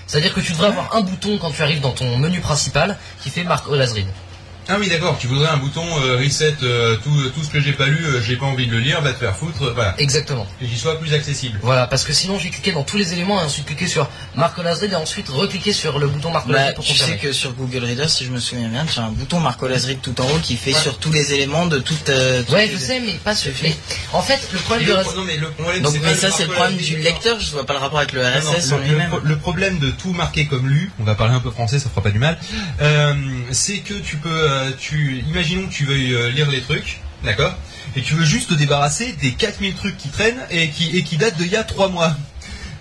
[0.08, 3.30] C'est-à-dire que tu devrais avoir un bouton quand tu arrives dans ton menu principal qui
[3.30, 4.08] fait Mark Read.
[4.70, 5.18] Ah oui, d'accord.
[5.20, 8.22] Tu voudrais un bouton euh, reset euh, tout, tout ce que j'ai pas lu, euh,
[8.22, 9.96] j'ai pas envie de le lire, va te faire foutre, euh, voilà.
[9.98, 10.46] Exactement.
[10.62, 11.58] Et qu'il soit plus accessible.
[11.64, 14.56] Voilà, parce que sinon j'ai cliqué dans tous les éléments et ensuite cliqué sur Mark
[14.58, 17.20] Read et ensuite recliquer sur le bouton Mark Bah, Read pour tu sais confirmer.
[17.22, 20.02] que sur Google Reader, si je me souviens bien, tu as un bouton Marco Lazaric
[20.02, 22.10] tout en haut qui fait sur tous les éléments de toute.
[22.10, 23.50] euh, Ouais, les- je sais, mais pas ce.
[23.50, 23.64] Suffit.
[23.64, 23.76] Mais
[24.14, 25.16] en fait, le problème le, RSS.
[25.16, 27.74] non, mais le problème, Donc, mais ça, c'est le problème du lecteur, je vois pas
[27.74, 29.12] le rapport avec le Non, non, RSS en le- lui-même.
[29.24, 31.90] le, le problème de tout marquer comme lu, on va parler un peu français, ça
[31.90, 32.38] fera pas du mal,
[32.82, 33.14] euh,
[33.52, 37.56] c'est que tu peux, euh, tu, imaginons que tu veuilles euh, lire les trucs, d'accord,
[37.96, 41.18] et tu veux juste te débarrasser des 4000 trucs qui traînent et qui, et qui
[41.18, 42.16] datent d'il y a 3 mois.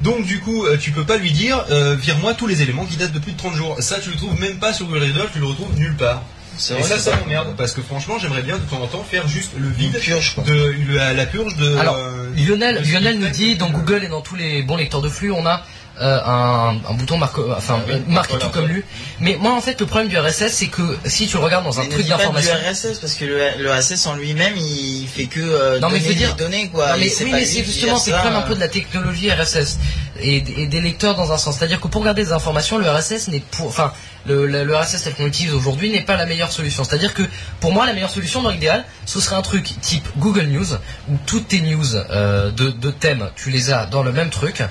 [0.00, 2.96] Donc du coup, euh, tu peux pas lui dire, euh, vire-moi tous les éléments qui
[2.96, 3.76] datent de plus de 30 jours.
[3.80, 6.22] Ça, tu le trouves même pas sur Google Reader, tu le retrouves nulle part.
[6.56, 9.04] C'est Et vrai ça, ça m'emmerde, parce que franchement, j'aimerais bien de temps en temps
[9.08, 10.44] faire juste le une vide purge, quoi.
[10.44, 11.76] de la, la purge de.
[11.76, 15.00] Alors, euh, Lionel, de Lionel nous dit dans Google et dans tous les bons lecteurs
[15.00, 15.64] de flux, on a
[16.00, 18.84] euh, un, un bouton marque, enfin Ah oui, euh, marqué tout comme lu.
[19.20, 21.78] Mais moi, en fait, le problème du RSS, c'est que si tu le regardes dans
[21.80, 22.52] un Mais truc pas du d'information.
[22.70, 26.36] RSS parce que le, le RSS en lui-même il fait que euh, Non, donner dire-
[26.36, 26.92] données quoi.
[26.92, 28.68] Non, mais oui, mais lui c'est justement, c'est le problème un euh, peu de la
[28.68, 29.78] technologie RSS
[30.20, 31.56] et, et des lecteurs dans un sens.
[31.58, 33.92] C'est-à-dire que pour regarder des informations, le RSS n'est pour, enfin,
[34.26, 36.84] le, le, le RSS tel qu'on l'utilise aujourd'hui n'est pas la meilleure solution.
[36.84, 37.22] C'est-à-dire que
[37.60, 40.66] pour moi, la meilleure solution dans l'idéal, ce serait un truc type Google News
[41.08, 44.62] où toutes tes news euh, de, de thèmes, tu les as dans le même truc.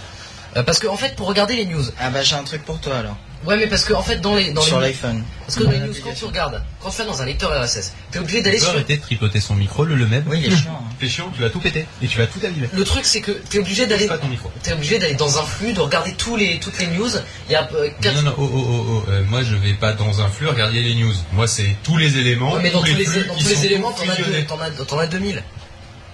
[0.58, 2.80] Euh, parce que en fait, pour regarder les news, Ah bah j'ai un truc pour
[2.80, 3.16] toi alors.
[3.46, 5.24] ouais, mais parce que en fait, dans les, dans Sur les, l'iPhone.
[5.46, 7.94] parce que dans les news, quand tu regardes, quand tu vas dans un lecteur RSS,
[8.12, 10.24] t'es obligé d'aller sur arrêter de tripoter son micro, le le même.
[10.28, 10.82] Oui, il est chiant.
[10.82, 10.84] hein.
[11.00, 12.68] C'est chiant, tu vas tout péter et tu vas tout abîmer.
[12.74, 14.52] le truc, c'est que t'es obligé d'aller pas ton micro.
[14.64, 17.10] T'es obligé d'aller dans un flux, de regarder tous les, toutes les news.
[17.48, 19.74] Il y a euh, quatre- Non, non, oh, oh, oh, oh, euh, moi je vais
[19.76, 21.14] pas dans un flux regarder les news.
[21.34, 22.54] Moi c'est tous les éléments.
[22.54, 23.44] Ouais, mais dans tous les, éléments, tous
[24.04, 24.46] t'en as, deux, fusionnés.
[24.48, 25.44] t'en as, t'en as 2000.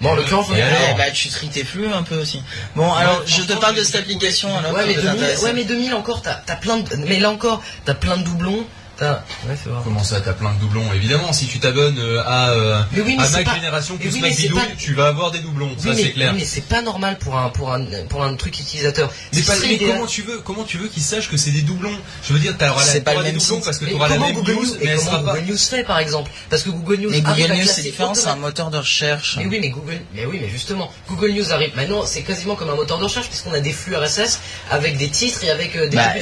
[0.04, 2.42] Bon, en l'occurrence, Et ouais, alors bah tu tries tes flux un peu aussi.
[2.76, 4.72] Bon alors je te parle de cette application alors.
[4.74, 5.44] ouais, mais peut 2000, t'intéresser.
[5.44, 8.66] ouais, mais 2000 encore, t'as, t'as plein de, mais là encore, t'as plein de doublons.
[9.00, 9.80] Ouais, vrai.
[9.84, 13.14] Comment ça, t'as plein de doublons Évidemment, si tu t'abonnes euh, à, euh, Mais oui,
[13.16, 15.70] mais à c'est Mac pas- Génération plus oui, Mac pas- tu vas avoir des doublons,
[15.70, 16.30] Oui, ça c'est clair.
[16.32, 19.10] oui, mais c'est pas normal pour un, pour un, pour un truc utilisateur.
[19.32, 19.54] Mais, pas-
[19.92, 22.56] comment tu veux, comment tu veux qu'ils sachent que c'est des doublons Je veux dire,
[22.56, 23.64] t'auras C'est la, pas le des même doublons site.
[23.64, 25.32] parce que t'auras la même Google news, mais elle sera pas.
[25.34, 28.28] Google News fait, par exemple Parce que Google News Mais Google News c'est différent, c'est
[28.28, 29.36] un moteur de recherche.
[29.38, 31.74] Mais oui, mais Google, mais oui, mais justement, Google News arrive.
[31.76, 34.38] Maintenant, c'est quasiment comme un moteur de recherche puisqu'on a des flux RSS
[34.70, 36.12] avec des titres et avec euh, des Bah,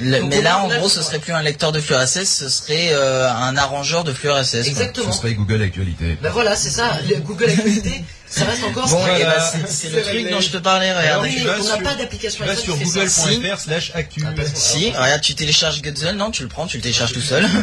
[0.00, 2.88] Donc, mais là, en gros, ce serait plus un lecteur de flux RSS, ce serait
[2.92, 4.50] euh, un arrangeur de flux RSS.
[4.52, 4.60] quoi.
[4.66, 5.12] Exactement.
[5.12, 6.16] Ce serait Google Actualité.
[6.22, 6.98] Ben voilà, c'est ça.
[7.08, 8.88] Le Google Actualité, ça reste encore.
[8.88, 9.24] Bon, Voilà.
[9.24, 11.22] bah, c'est le truc dont je te parlais, regarde.
[11.24, 13.28] Oui, on n'a pas d'application Tu vas sur qui fait ça.
[13.28, 14.24] google.fr slash actu.
[14.26, 14.52] Attention.
[14.54, 17.46] Si, regarde, tu télécharges Gutzl, non, tu le prends, tu le télécharges tout seul.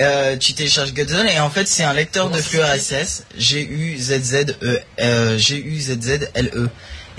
[0.00, 4.80] Euh, tu télécharges Gutzl et en fait c'est un lecteur Comment de flux RSS, G-U-Z-Z-E,
[5.00, 6.68] euh, G-U-Z-Z-L-E.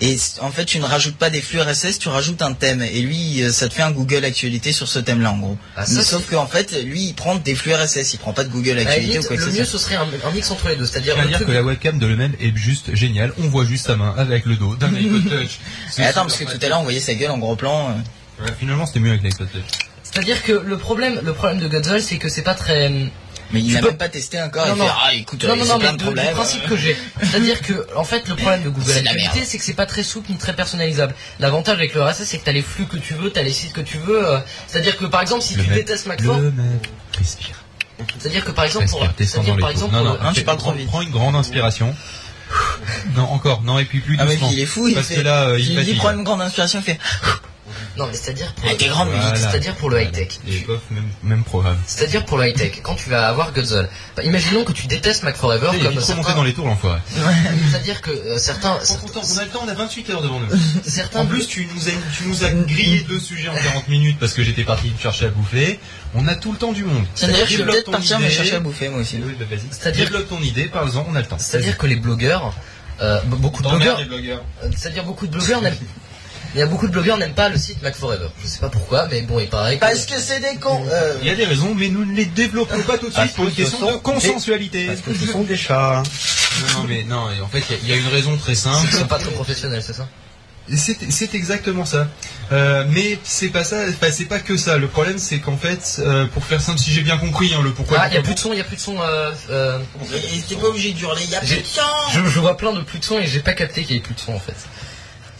[0.01, 2.81] Et en fait tu ne rajoutes pas des flux RSS, tu rajoutes un thème.
[2.81, 5.57] Et lui, euh, ça te fait un Google Actualité sur ce thème-là en gros.
[5.75, 8.43] Ah, ça, Mais sauf qu'en fait, lui, il prend des flux RSS, il prend pas
[8.43, 9.79] de Google Actualité limite, ou quoi que le ce mieux, soit.
[9.79, 10.85] ce serait un, un mix entre les deux.
[10.85, 11.47] C'est-à-dire le truc.
[11.47, 13.33] que la webcam de le même est juste géniale.
[13.39, 15.59] On voit juste sa main avec le dos d'un iPod Touch.
[15.97, 17.89] Mais attends, parce que tout à l'heure on voyait sa gueule en gros plan.
[17.89, 18.45] euh.
[18.45, 19.63] Ouais, finalement, c'était mieux avec l'iPod Touch.
[20.03, 22.91] C'est-à-dire que le problème, le problème de Guzzle, c'est que c'est pas très.
[23.51, 24.85] Mais il Tu n'a peux- même pas testé encore, Non, il non.
[24.85, 26.33] fait ah écoute, Non, euh, non, c'est non, plein mais de problèmes.
[26.33, 26.95] principe que j'ai.
[27.23, 30.31] C'est-à-dire que, en fait, le problème de Google Actualité, c'est que c'est pas très souple
[30.31, 31.15] ni très personnalisable.
[31.39, 33.73] L'avantage avec le RSS, c'est que t'as les flux que tu veux, t'as les sites
[33.73, 34.27] que tu veux.
[34.27, 36.79] euh, C'est-à-dire que, par exemple, si Le tu mec- détestes MacFort, Le même.
[37.17, 37.55] Respire.
[38.19, 40.25] c'est-à-dire que, par exemple, pour, Respire, c'est-à-dire, dans les par exemple, Non, pour non, le-
[40.27, 40.87] Hein, tu parles trop prends- vite.
[40.87, 41.95] Prends une grande inspiration.
[43.15, 44.49] Non, encore, non, et puis plus Ah mais doucement.
[44.51, 45.15] il est fou, il Parce fait.
[45.15, 45.97] que là, euh, il dis fatigue.
[45.97, 46.99] prends une grande inspiration, il fait.
[47.97, 49.31] Non, mais c'est-à-dire pour, Avec des grandes Voilà.
[49.31, 49.37] musiques.
[49.49, 50.39] c'est-à-dire pour le high-tech.
[50.67, 51.77] Bof, même, même programme.
[51.85, 55.35] C'est-à-dire pour le high-tech, quand tu vas avoir Guzzle, bah, imaginons que tu détestes Mac
[55.35, 56.33] Forever Il est comme remonté certains.
[56.35, 56.99] dans les tours, l'enfoiré.
[57.71, 60.39] C'est-à-dire que euh, certains, ton temps, on a le temps, on a 28 heures devant
[60.39, 60.47] nous.
[60.85, 64.17] certains En plus, tu nous as, tu nous as grillé deux sujets en 40 minutes
[64.19, 65.79] parce que j'étais parti me chercher à bouffer.
[66.15, 67.03] On a tout le temps du monde.
[67.21, 68.33] D'ailleurs, je vais Développe peut-être ton partir me idée.
[68.33, 69.19] chercher à bouffer moi aussi.
[69.23, 69.59] Oui, bah vas-y.
[69.71, 71.37] C'est-à-dire- Développe ton idée, parle-en, on a le temps.
[71.37, 72.53] C'est-à-dire que les blogueurs,
[73.01, 74.41] euh, beaucoup de blogueurs, les blogueurs.
[74.63, 75.75] euh, c'est-à-dire beaucoup de blogueurs n'aiment,
[76.55, 78.27] il y a beaucoup de blogueurs n'aiment pas le site Mac Forever.
[78.41, 79.79] Je sais pas pourquoi, mais bon, il paraît que.
[79.81, 80.83] Parce que c'est des cons.
[80.91, 83.33] euh, Il y a des raisons, mais nous ne les développons pas tout de suite
[83.33, 84.87] pour une question de consensualité.
[84.87, 86.03] Parce que ce sont des chats.
[86.73, 88.35] Non, non, mais non, et en fait, il y a- il y, a une raison
[88.37, 88.87] très simple.
[88.91, 90.07] Ils sont pas très professionnels, c'est ça
[90.75, 92.07] C'est exactement ça.
[92.51, 94.77] Euh, mais c'est pas ça, enfin, c'est pas que ça.
[94.77, 97.71] Le problème, c'est qu'en fait, euh, pour faire simple, si j'ai bien compris hein, le
[97.71, 97.97] pourquoi.
[98.01, 98.99] Ah, il y a plus de son, il y a plus de son.
[99.01, 99.79] Euh, euh,
[100.35, 101.81] Et t'es pas obligé d'hurler, y a J'ai- plus de sang
[102.13, 104.01] je, je vois plein de plus de son et j'ai pas capté qu'il y ait
[104.01, 104.55] plus de son en fait.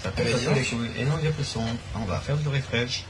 [0.04, 0.12] Ça
[0.98, 1.64] Et non, il y a plus de son.
[1.96, 3.04] On va faire du refresh.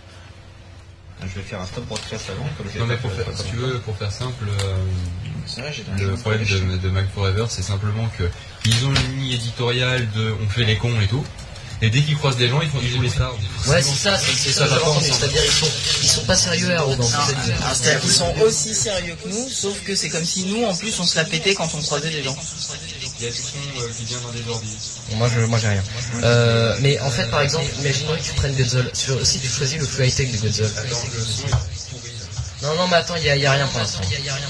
[1.21, 3.51] Je vais faire un stop broadcast avant, comme Non mais pour faire, la si fois
[3.51, 8.07] tu veux, pour faire simple, euh, vrai, le problème de, de Mac Forever, c'est simplement
[8.17, 8.23] que
[8.65, 11.25] ils ont une ligne éditoriale de on fait les cons et tout,
[11.81, 13.33] et dès qu'ils croisent des gens, ils font du les stars.
[13.67, 14.77] Ouais, c'est ça, c'est ça, Ça.
[15.01, 15.71] C'est-à-dire ils sont,
[16.01, 17.07] ils sont pas sérieux arrogants.
[17.63, 20.75] Ah, C'est-à-dire qu'ils sont aussi sérieux que nous, sauf que c'est comme si nous, en
[20.75, 22.35] plus, on se la pétait quand on croisait des gens.
[23.19, 24.77] Il y a du son euh, qui vient dans des ordi.
[25.15, 25.83] Moi, je, moi, j'ai rien.
[26.23, 28.55] Euh, mais en fait, par exemple, imaginons que tu prennes.
[28.93, 30.65] Sur, si tu choisis le plus high-tech de Guzzle.
[30.77, 31.49] Attends, le son est
[31.91, 32.11] pourri.
[32.61, 34.01] Non, non, mais attends, il y a, il y a rien pour l'instant.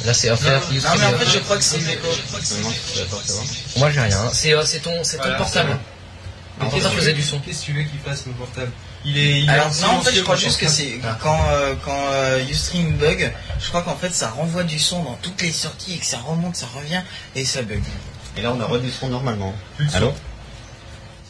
[0.06, 0.62] Là, c'est offert.
[0.62, 2.70] Non, mais en fait, je crois que c'est bon.
[3.78, 4.30] Moi, j'ai rien.
[4.34, 5.78] C'est, euh, c'est ton, c'est ton Voilà, portable.
[6.60, 7.40] Mais qu'est-ce portable faisait du veux- son.
[7.40, 8.72] Qu'est-ce que tu veux qu'il fasse mon portable?
[9.06, 9.40] Il est.
[9.42, 10.90] Il est Alors, en non, en fait, je silencieux, crois mon juste que portable.
[10.92, 15.02] c'est quand, euh, quand euh, Ustream bug, je crois qu'en fait, ça renvoie du son
[15.04, 17.02] dans toutes les sorties et que ça remonte, ça revient
[17.36, 17.82] et ça bug.
[18.40, 19.54] Et là, on a re du son normalement.
[19.76, 19.98] Plus de son.
[19.98, 20.14] Allô?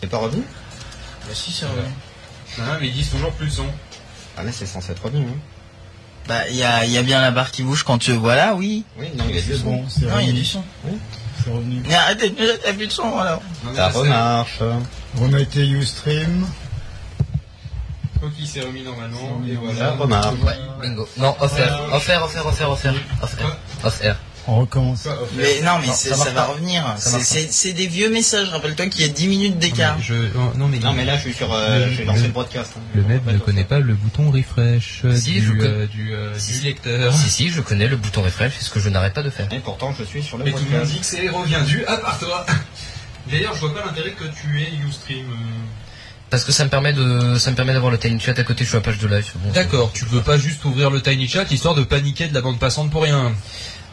[0.01, 0.43] C'est pas revenu?
[1.27, 1.71] Bah, si, ça Ouais.
[1.73, 2.69] revient.
[2.71, 3.65] Ah, mais ils disent toujours plus de son.
[4.37, 5.25] Ah, mais c'est censé être revenu.
[5.25, 5.37] Hein.
[6.27, 8.13] Bah, il y a, il y a bien la barre qui bouge quand tu.
[8.13, 8.85] Voilà, oui.
[8.97, 9.63] Oui, non, il y a du C'est son.
[9.65, 10.33] bon, c'est Non, il y a revenu.
[10.33, 10.63] du son.
[11.43, 11.81] C'est revenu.
[11.87, 13.41] Mais arrêtez t'as plus de son alors.
[13.63, 14.59] Non, mais Ça là, c'est- remarche.
[15.17, 16.45] Remettez Ustream.
[18.21, 19.41] Ok, il s'est remis normalement.
[19.47, 19.91] Et Ça voilà.
[19.95, 20.35] remarche.
[20.43, 21.07] Ouais, bingo.
[21.17, 22.93] Non, offert, offert, offert, offert, offert,
[23.23, 24.17] offert, offert.
[24.47, 25.07] On recommence.
[25.37, 26.95] Mais non, mais Non, ça va revenir.
[26.97, 28.49] C'est- des vieux messages.
[28.49, 29.97] Rappelle-toi qu'il y a 10 minutes d'écart.
[29.97, 30.13] mais je...
[30.35, 31.53] oh, non, mais Non, mais là, je suis sur.
[31.53, 32.71] Euh, Le- J'ai lancé le- le broadcast.
[32.77, 32.81] hein.
[32.95, 35.63] Le mec ne connaît pas le bouton refresh euh, Si, du, je connais.
[35.67, 36.63] euh, du, euh, Si, du si.
[36.63, 37.13] lecteur.
[37.15, 39.47] Si, si, je connais le bouton refresh, c'est ce que je n'arrête pas de faire.
[39.53, 41.85] Et pourtant, je suis sur le Et tout le monde dit que c'est revient du
[41.85, 42.45] à part toi.
[43.31, 45.25] D'ailleurs, je vois pas l'intérêt que tu aies Ustream.
[45.29, 45.35] euh.
[46.31, 48.63] Parce que ça me permet de, ça me permet d'avoir le tiny chat à côté
[48.65, 49.31] sur la page de live.
[49.43, 52.41] Bon, D'accord, tu veux pas juste ouvrir le tiny chat histoire de paniquer de la
[52.41, 53.31] bande passante pour rien.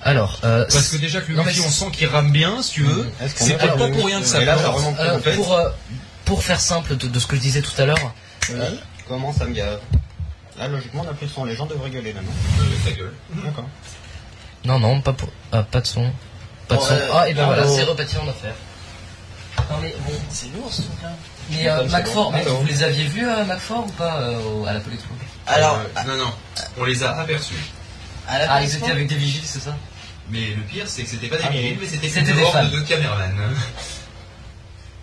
[0.03, 3.11] Alors, euh, Parce que déjà que le on sent qu'il rame bien, si tu veux.
[3.21, 5.69] Est-ce qu'on C'est a- peut-être pas pour rien que ça ça euh, pour, euh,
[6.25, 8.15] pour faire simple de, de ce que je disais tout à l'heure,
[8.51, 8.57] Oui.
[9.09, 9.81] Comment ça me gave
[10.59, 11.45] Là, logiquement, on a plus de son.
[11.45, 12.33] Les gens devraient gueuler maintenant.
[12.85, 13.13] Ta gueule.
[13.45, 13.69] D'accord.
[14.65, 16.11] non, non, pas pour, ah, pas de son,
[16.67, 16.95] pas de Oh, son.
[16.95, 17.75] euh, Ah, et ben voilà, oh.
[17.77, 18.55] c'est reparti en affaire.
[19.71, 21.11] Non mais bon, C'est lourd ce truc-là.
[21.51, 22.61] mais euh, bon.
[22.61, 25.09] vous les aviez vus euh, Macfort ou pas euh, à la Polytron
[25.47, 26.33] Alors, Euh, non, non,
[26.79, 27.55] on les a aperçus.
[28.39, 29.77] La Ah, ils étaient avec des vigiles, c'est ça?
[30.31, 32.65] Mais le pire, c'est que c'était pas des Ah, vigiles, mais c'était des horde fans.
[32.65, 33.33] de deux caméramans.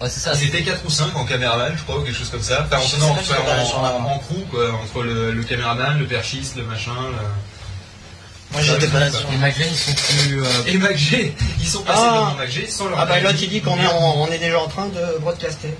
[0.01, 0.31] Ouais, c'est ça.
[0.33, 2.65] Ah, C'était 4 ou 5 en caméraman, je crois, ou quelque chose comme ça.
[2.69, 3.35] Enfin, en, non, enfin,
[3.77, 6.91] en, en, en crew, quoi, entre le, le caméraman, le perchiste, le machin.
[6.91, 9.29] le- Moi j'étais pas là sur.
[9.31, 10.43] Les McVeigh, ils sont plus.
[10.43, 12.13] euh, Et MacG, ils sont passés Ah.
[12.15, 14.67] devant MacG sans leur Ah, bah là, tu dis qu'on est, on est déjà en
[14.67, 15.73] train de broadcaster.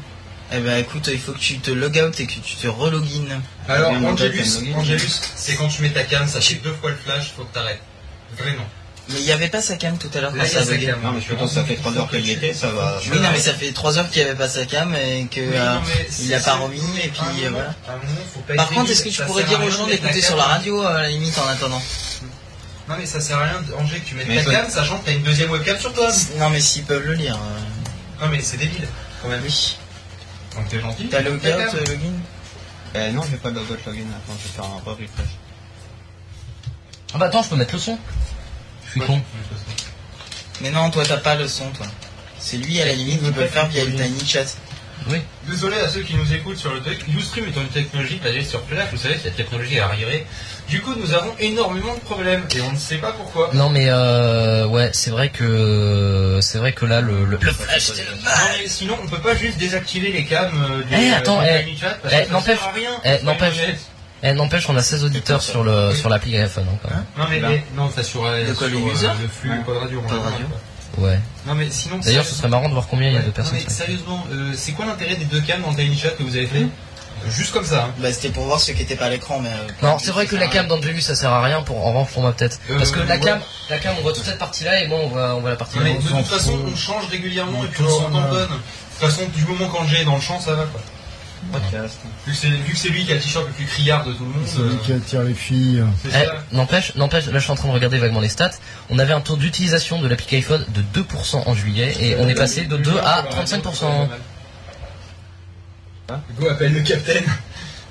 [0.51, 3.41] Eh ben écoute, il faut que tu te log out et que tu te relogin.
[3.67, 7.31] Alors, Angelus, Angelus, c'est quand tu mets ta cam, ça fait deux fois le flash,
[7.35, 7.81] faut que t'arrêtes.
[8.37, 8.65] Vraiment.
[9.09, 10.63] Mais il y avait pas sa cam tout à l'heure quand il y a ça
[10.63, 10.85] sa buguait.
[10.87, 11.01] cam.
[11.01, 12.99] Non, mais je pense que ça fait 3 heures qu'elle y était, ça va.
[13.11, 15.41] Oui, non, mais ça fait 3 heures qu'il n'y avait pas sa cam et que
[15.41, 15.75] euh,
[16.21, 17.75] il l'a pas remis et puis euh, voilà.
[18.55, 21.09] Par contre, est-ce que tu pourrais dire aux gens d'écouter sur la radio à la
[21.09, 21.81] limite en attendant?
[22.87, 25.05] Non, mais ça sert à rien, Angers, que tu mettes Mais ta cam, sachant que
[25.05, 26.09] t'as une deuxième webcam sur toi.
[26.37, 27.35] Non, mais s'ils peuvent le lire.
[27.35, 28.87] euh, Non, mais c'est débile,
[29.21, 29.41] quand même.
[29.43, 29.77] Oui.
[30.55, 31.07] Donc t'es gentil.
[31.09, 31.75] T'as mets log ta out, cam.
[31.79, 32.13] euh, login
[32.95, 34.01] Euh, non, j'ai pas de logout login.
[34.15, 35.33] Attends, je vais faire un re-refresh.
[37.13, 37.97] Ah bah attends, je peux mettre le son.
[38.85, 39.21] Je suis con.
[40.61, 41.87] Mais non, toi t'as pas le son, toi.
[42.39, 44.57] C'est lui à la limite qui peut le faire via le tiny chat.
[45.09, 45.17] Oui.
[45.47, 47.03] Désolé à ceux qui nous écoutent sur le truc.
[47.17, 50.25] Ustream étant une technologie basée sur Flash, vous savez, cette technologie est arrivée.
[50.73, 53.51] Du coup, nous avons énormément de problèmes et on ne sait pas pourquoi.
[53.53, 57.37] Non mais euh, ouais, c'est vrai que c'est vrai que là le, le...
[57.37, 60.95] flash, c'est le Non, mais sinon, on peut pas juste désactiver les cams euh, du
[60.95, 62.59] Eh, attends, eh, Tiny Chat parce eh, que ça n'empêche-
[63.05, 63.75] eh, n'empêche-.
[64.23, 66.65] Eh, n'empêche, on a 16 auditeurs sur le sur l'appli iPhone.
[66.67, 67.05] Hein, quand même.
[67.19, 69.57] Non mais eh, non, ça sur, euh, De le euh, le flux Ouais.
[69.63, 70.01] Pod Radio.
[70.01, 70.45] Radio.
[70.97, 71.19] Ouais.
[71.45, 71.99] Non mais sinon.
[71.99, 73.57] D'ailleurs, ce serait marrant de voir combien il y a de personnes.
[73.59, 76.23] Non mais sérieusement, euh, c'est quoi l'intérêt des deux cams dans le Tiny Chat que
[76.23, 76.65] vous avez fait?
[77.29, 77.85] Juste comme ça.
[77.85, 77.93] hein.
[77.99, 79.49] Bah, c'était pour voir ce qui était pas à l'écran, mais.
[79.49, 82.09] euh, Non, c'est vrai que la cam d'Angelus ça sert à rien pour en revanche
[82.11, 82.59] pour moi peut-être.
[82.69, 83.19] Euh, Parce que la ouais.
[83.19, 85.49] cam, la cam on voit toute cette partie là et moi on voit, on voit
[85.51, 85.83] la partie là.
[85.85, 88.39] Mais de toute façon, on change régulièrement On et puis on s'en tamponne.
[88.41, 90.81] De toute façon, du moment qu'Angers est dans le champ, ça va quoi.
[91.51, 91.97] Podcast.
[92.25, 94.13] Vu que c'est vu que c'est lui qui a le t-shirt le plus criard de
[94.13, 94.43] tout le monde.
[94.45, 95.83] C'est lui euh, qui attire les filles.
[96.05, 98.51] Eh, n'empêche, n'empêche, là je suis en train de regarder vaguement les stats.
[98.89, 102.33] On avait un taux d'utilisation de l'application iPhone de 2% en juillet et on est
[102.33, 104.07] passé de 2 à 35%.
[106.39, 107.23] Go appelle le capitaine.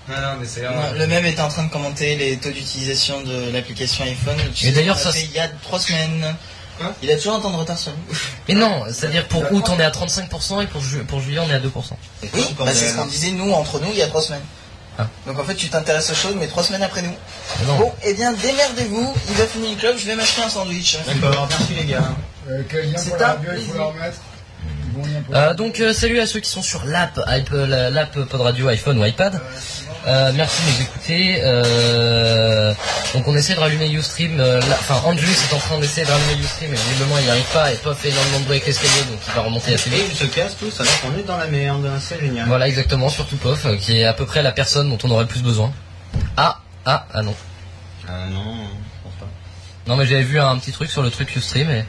[0.08, 0.62] Non, non, mais c'est.
[0.62, 4.36] Non, le même était en train de commenter les taux d'utilisation de l'application iPhone.
[4.54, 6.34] Tu sais, d'ailleurs, ça, fait il y a trois semaines.
[6.78, 8.16] Quoi Il a toujours un temps de retard sur nous.
[8.48, 11.48] Mais non, c'est-à-dire pour août on est à 35% et pour, ju- pour juillet on
[11.50, 11.64] est à 2%.
[12.34, 14.40] Oui, bah, c'est ce qu'on disait nous entre nous il y a trois semaines.
[14.98, 15.06] Ah.
[15.26, 17.14] Donc en fait tu t'intéresses aux choses mais trois semaines après nous.
[17.60, 17.76] Mais non.
[17.78, 20.96] Bon, eh bien démerdez-vous, il va finir une club, je vais m'acheter un sandwich.
[21.20, 22.10] D'accord, merci les gars.
[22.50, 23.76] Euh, quel lien C'est pour la un radio il faut plaisir.
[23.76, 24.31] leur pour
[25.34, 29.04] Euh, donc euh, salut à ceux qui sont sur l'app, l'app Pod Radio iPhone ou
[29.04, 29.40] iPad.
[30.06, 31.40] Euh, merci de nous écouter.
[33.14, 34.36] Donc on essaie de rallumer Ustream.
[34.38, 37.52] Là- Enfin Andrew est en train d'essayer de rallumer Ustream mais visiblement il n'y arrive
[37.52, 39.94] pas et pas fait énormément de bruit avec l'escalier donc il va remonter assez Et
[39.96, 40.06] vite.
[40.12, 42.46] ils se cassent tous alors qu'on est dans la merde, c'est génial.
[42.48, 45.28] Voilà exactement, surtout Pof, qui est à peu près la personne dont on aurait le
[45.28, 45.72] plus besoin.
[46.36, 47.34] Ah, ah, ah non.
[48.10, 49.26] Euh, non, je pense pas.
[49.86, 51.84] Non mais j'avais vu un petit truc sur le truc Ustream et...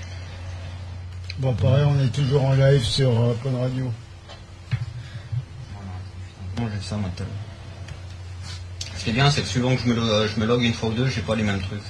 [1.40, 3.92] Bon, pareil, on est toujours en live sur euh, Pod Radio.
[6.56, 7.26] Comment j'ai ça maintenant
[8.96, 10.90] Ce qui est bien, c'est que suivant que je me, je me log une fois
[10.90, 11.82] ou deux, j'ai pas les mêmes trucs.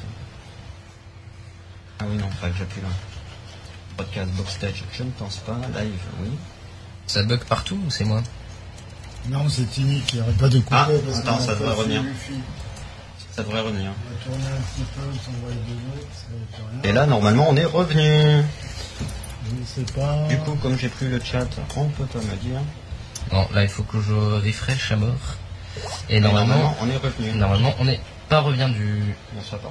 [1.99, 2.88] Ah oui, non, faudrait que j'appuie là.
[3.97, 5.58] Podcast Boxstage, je ne pense pas.
[5.77, 6.29] Live, oui.
[7.06, 8.23] Ça bug partout ou c'est moi
[9.27, 10.75] Non, c'est Tini qui arrête pas de couper.
[10.75, 12.01] Ah, parce attends, ça devrait revenir.
[13.36, 13.91] Ça devrait revenir.
[13.91, 15.32] On va tourner un petit peu, ça
[16.82, 16.89] va.
[16.89, 18.45] Et là, normalement, on est revenu.
[19.45, 20.27] Je ne sais pas.
[20.27, 22.62] Du coup, comme j'ai plus le chat, on peut pas me dire.
[23.32, 25.38] Non, là il faut que je refresh à mort.
[26.10, 27.32] Et normalement, on est revenu.
[27.34, 29.15] normalement on n'est pas revient du...
[29.38, 29.65] On soit du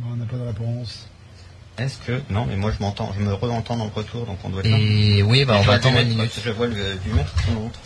[0.00, 1.08] Non, on n'a pas de réponse.
[1.78, 2.22] Est-ce que.
[2.30, 4.70] Non, mais moi je m'entends, je me re-entends dans le retour, donc on doit être
[4.70, 4.78] là.
[4.78, 6.32] Et oui, bah on va attendre une minute.
[6.44, 7.80] Je vois le, du mètre qui montre.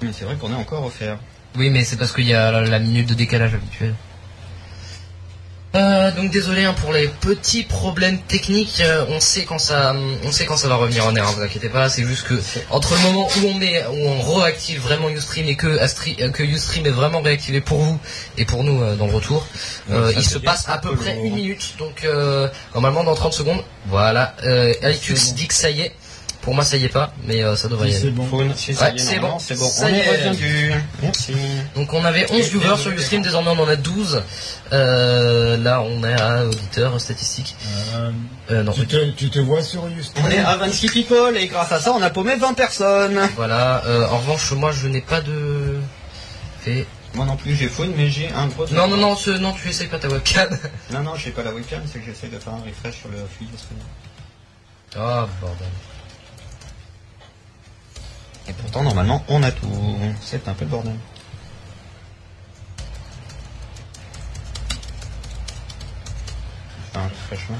[0.00, 1.18] Mais c'est vrai qu'on est encore offert.
[1.56, 3.94] Oui, mais c'est parce qu'il y a la, la minute de décalage habituel.
[6.02, 8.80] Euh, donc désolé hein, pour les petits problèmes techniques.
[8.80, 11.26] euh, on sait quand ça, on sait quand ça va revenir en air.
[11.26, 11.88] Hein, vous inquiétez pas.
[11.88, 12.34] C'est juste que
[12.70, 16.30] entre le moment où on met, où on réactive vraiment Ustream et que Astri, euh,
[16.30, 18.00] que est vraiment réactivé pour vous
[18.36, 19.46] et pour nous dans le retour,
[19.88, 21.74] il se passe à peu peu près une minute.
[21.78, 22.06] Donc
[22.74, 24.34] normalement dans 30 secondes, voilà.
[24.44, 24.72] Euh,
[25.34, 25.92] dit que ça y est.
[26.42, 28.02] Pour moi ça y est pas, mais euh, ça devrait y aller.
[28.02, 28.26] c'est bon.
[28.26, 29.38] Faune, si ça Ouais, y est, c'est normalement, bon.
[29.38, 29.68] c'est bon.
[29.68, 30.74] Ça on y est revenu.
[31.00, 31.34] Merci.
[31.76, 34.22] Donc on avait 11 viewers sur Ustream, désormais on en a 12.
[34.72, 37.54] Euh, là on est à auditeur statistique.
[37.94, 38.10] Euh,
[38.50, 41.46] Euh, non, tu, te, tu te vois sur Houston On est à 26 people et
[41.46, 43.20] grâce à ça, on a paumé 20 personnes.
[43.36, 43.84] voilà.
[43.86, 45.78] Euh, en revanche, moi je n'ai pas de...
[46.60, 46.86] Fait...
[47.14, 48.66] Moi non plus, j'ai faune, mais j'ai un gros.
[48.72, 50.48] Non, non, non, ce- non, tu essayes pas ta webcam.
[50.90, 53.18] Non, non, j'ai pas la webcam, c'est que j'essaie de faire un refresh sur le
[53.36, 53.78] flux de stream.
[54.96, 55.66] Ah, bordel.
[58.48, 59.68] Et pourtant, normalement, on a tout.
[60.20, 60.96] C'est un peu le bordel.
[66.94, 67.56] Refresh là.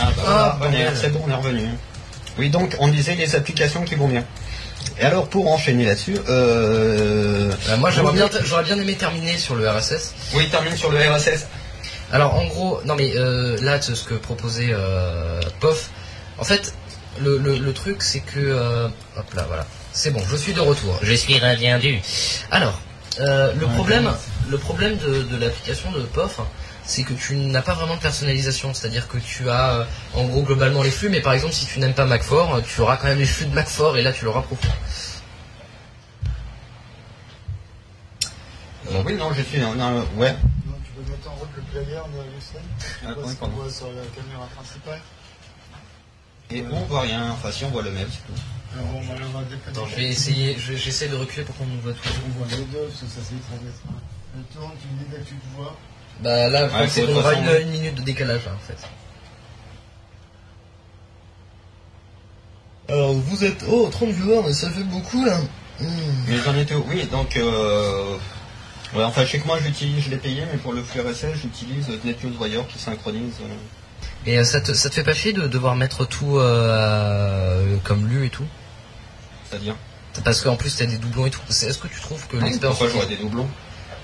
[0.00, 1.68] Ah bah Ah, voilà, c'est bon, on est revenu.
[2.38, 4.24] Oui, donc on disait les applications qui vont bien.
[4.98, 7.52] Et alors pour enchaîner là-dessus, euh...
[7.68, 10.14] Euh, moi bien, j'aurais bien aimé terminer sur le RSS.
[10.34, 11.46] oui, termine sur le RSS.
[12.10, 15.90] Alors en gros, non mais euh, là ce ce que proposait euh, POF,
[16.38, 16.74] en fait
[17.20, 20.60] le, le, le truc c'est que euh, hop là voilà, c'est bon, je suis de
[20.60, 22.00] retour, je suis reviendu.
[22.50, 22.78] Alors
[23.20, 24.10] euh, le Ouais, problème,
[24.48, 26.40] le problème de, de l'application de POF,
[26.84, 30.42] c'est que tu n'as pas vraiment de personnalisation, c'est-à-dire que tu as euh, en gros
[30.42, 33.18] globalement les flux, mais par exemple si tu n'aimes pas Mac4, tu auras quand même
[33.18, 34.68] les flux de Mac4 et là tu l'auras profond.
[38.90, 39.64] Euh, oui, non, je suis ouais.
[40.66, 42.58] Non, tu peux mettre en route le player de Houston
[43.00, 43.62] Tu Ah, vois oui, ce qu'on pardon.
[43.62, 45.00] voit sur la caméra principale
[46.52, 47.30] Et on voit rien.
[47.32, 48.40] Enfin, si on voit le mail, c'est tout.
[49.68, 52.08] Attends, je vais essayer, je- j'essaie de reculer pour qu'on nous voit tous.
[52.26, 54.00] On voit les deux, parce que ça c'est très étrange.
[54.36, 55.76] Le tourne, tu me dis dès que tu te vois.
[56.22, 58.78] Bah là, c'est de toute aura façon- une, une minute de décalage là, en fait.
[62.88, 65.38] Alors vous êtes oh 30 viewers mais ça fait beaucoup là.
[65.80, 66.74] Mais j'en étais.
[66.74, 67.36] Oui, donc.
[67.36, 68.16] Euh...
[68.94, 71.34] Ouais, enfin, je sais que moi, j'utilise, je l'ai payé, mais pour le flux RSS,
[71.40, 73.32] j'utilise NetNewsWire qui synchronise.
[73.40, 73.46] euh,
[74.26, 78.06] Et euh, ça, te, ça te fait pas chier de devoir mettre tout euh, comme
[78.08, 78.46] lu et tout?
[79.48, 79.74] C'est-à-dire?
[80.24, 81.40] Parce qu'en plus t'as des doublons et tout.
[81.48, 83.48] Est-ce que tu trouves que l'expérience Pourquoi j'aurais des doublons?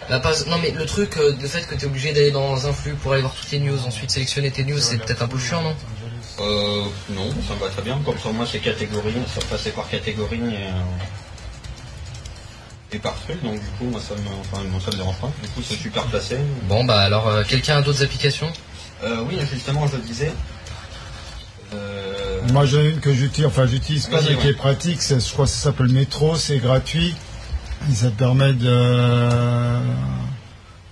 [0.08, 2.72] Bah, pas- Non mais le truc, euh, le fait que t'es obligé d'aller dans un
[2.72, 5.38] flux pour aller voir toutes les news, ensuite sélectionner tes news, c'est peut-être un peu
[5.38, 5.76] chiant non?
[6.40, 8.00] Euh, non, ça me va très bien.
[8.04, 10.40] Comme ça, moi, c'est catégorie, ça passait par catégorie
[12.92, 13.42] et, et par truc.
[13.42, 15.30] Donc, du coup, moi, ça me, enfin, moi, ça me dérange pas.
[15.42, 16.38] Du coup, c'est super placé.
[16.68, 18.50] Bon, bah alors, euh, quelqu'un a d'autres applications?
[19.04, 20.32] Euh, oui, justement, je le disais.
[21.74, 25.20] Euh, Moi j'en ai une que j'utilise, enfin j'utilise pas mais qui est pratique, c'est-
[25.26, 27.14] je crois que ça s'appelle Métro, c'est gratuit.
[27.90, 29.78] Et ça te permet de,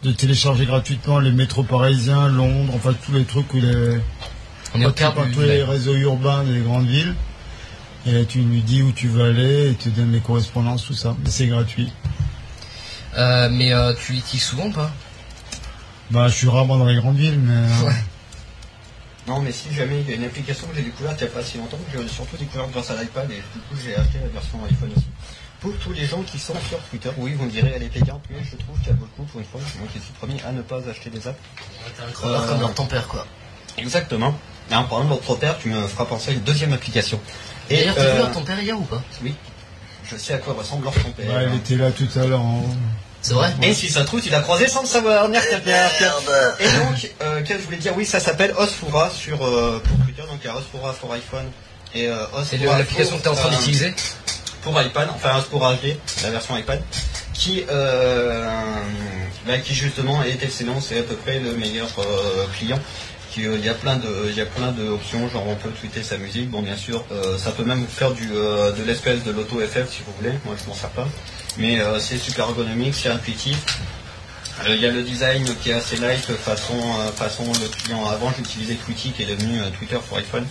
[0.02, 3.98] de télécharger gratuitement les métros parisiens, Londres, enfin tous les trucs où les,
[4.74, 7.14] On est au tous- cœur du tous les réseaux urbains des grandes villes.
[8.06, 11.16] Et tu lui dis où tu veux aller et tu donnes les correspondances, tout ça.
[11.24, 11.90] Mais c'est gratuit.
[13.18, 14.92] Euh, mais euh, tu l'utilises souvent ou pas?
[16.10, 17.94] Bah je suis rarement dans les grandes villes, mais euh, Ouais.
[19.26, 21.34] Non, mais si jamais il y a une application que j'ai découverte il n'y a
[21.34, 24.18] pas si longtemps, que j'ai surtout découvert grâce à l'iPad et du coup j'ai acheté
[24.22, 25.06] la version iPhone aussi.
[25.58, 28.22] Pour tous les gens qui sont sur Twitter, oui, vous me direz elle est payante,
[28.30, 29.60] mais je trouve qu'elle vaut le coup pour une fois.
[29.72, 31.38] C'est moi qui suis premier à ne pas acheter des apps.
[31.96, 33.26] T'es un Euh, comme leur ton père, quoi.
[33.76, 34.32] Exactement.
[34.70, 37.18] Et en parlant de votre père, tu me feras penser à une deuxième application.
[37.68, 39.02] Et D'ailleurs, t'as vu euh, leur ton père hier ou pas?
[39.24, 39.34] Oui,
[40.08, 41.26] je sais à quoi ressemble leur ton père.
[41.34, 42.76] ouais, elle était là tout à l'heure en haut.
[43.22, 45.44] C'est vrai Et si ça trouve, tu l'as croisé sans le savoir, Nerf.
[45.64, 46.56] Merde.
[46.60, 50.22] Et donc, euh, qu'est-ce que je voulais dire Oui, ça s'appelle Osfura sur pour Twitter,
[50.22, 51.46] donc il y a Osfura pour iPhone
[51.96, 53.94] et euh, C'est l'application que t'es en train euh, d'utiliser
[54.62, 56.82] pour iPad, enfin Osfura HD, la version iPad,
[57.32, 58.50] qui euh,
[59.46, 62.78] bah, qui justement est excellent, c'est à peu près le meilleur euh, client.
[63.38, 66.16] Il y a plein de, il y a plein d'options, genre on peut tweeter sa
[66.16, 66.48] musique.
[66.48, 69.90] Bon, bien sûr, euh, ça peut même faire du, euh, de l'espèce de l'auto FF
[69.90, 70.32] si vous voulez.
[70.46, 71.06] Moi, je m'en sers pas,
[71.58, 73.58] mais euh, c'est super ergonomique, c'est intuitif.
[74.66, 76.80] Il y a le design qui est assez light, façon,
[77.14, 78.06] façon le client.
[78.06, 80.46] Avant, j'utilisais Tweety qui est devenu Twitter pour iPhone,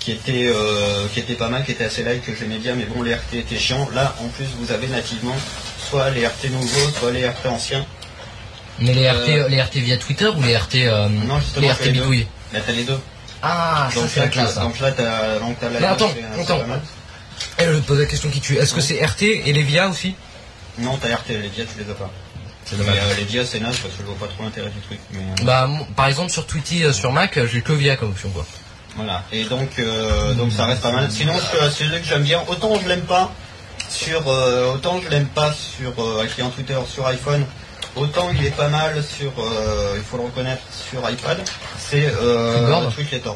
[0.00, 0.52] qui était,
[1.12, 3.34] qui était pas mal, qui était assez light, que j'aimais bien, mais bon, les RT
[3.34, 3.88] étaient chiants.
[3.94, 5.36] Là, en plus, vous avez nativement
[5.88, 7.86] soit les RT nouveaux, soit les RT anciens.
[8.82, 11.74] Mais les RT, Euh, les RT via Twitter ou les RT, euh, Non, justement, les
[11.74, 12.98] c'est RT bidouilles Là, t'as les deux.
[13.42, 14.54] Ah, ça donc, c'est la tu- classe.
[14.54, 14.60] ça.
[14.60, 16.66] donc là, t'as, donc t'as la Mais attends, c'est- c'est attends.
[16.66, 16.80] mal.
[17.58, 18.56] Eh, je te pose la question qui tue.
[18.56, 20.14] Est-ce que c'est RT et les VIA aussi?
[20.78, 22.10] Non, t'as RT, les dia, tu les as pas.
[22.64, 24.80] C'est Mais, euh, les dia, c'est naze parce que je vois pas trop l'intérêt du
[24.80, 24.98] truc.
[25.12, 28.46] Mais, Bah, par exemple, sur euh, sur Mac, j'ai que VIA comme option, quoi.
[28.96, 31.10] Voilà, et donc, euh, donc ça reste pas mal.
[31.10, 32.42] Sinon, ce- c'est celui que j'aime bien.
[32.46, 33.32] Autant je l'aime pas
[33.88, 34.24] sur,
[34.74, 37.44] autant je l'aime pas sur un client Twitter sur iPhone.
[37.96, 41.38] Autant il est pas mal sur, euh, il faut le reconnaître, sur iPad.
[41.78, 43.30] C'est euh, Tweetboard Tweetletter.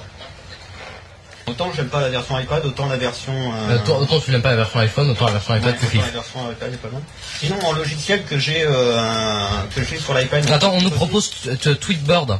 [1.46, 3.32] Autant j'aime pas la version iPad, autant la version.
[3.34, 5.94] euh, toi, autant tu n'aimes pas la version iPhone, autant la version ouais, iPad kiffes.
[5.94, 7.02] la version iPad est pas mal.
[7.38, 10.50] Sinon, en logiciel que j'ai, euh, que j'ai sur l'iPad.
[10.50, 11.30] Attends, on nous propose
[11.80, 12.38] Tweetboard.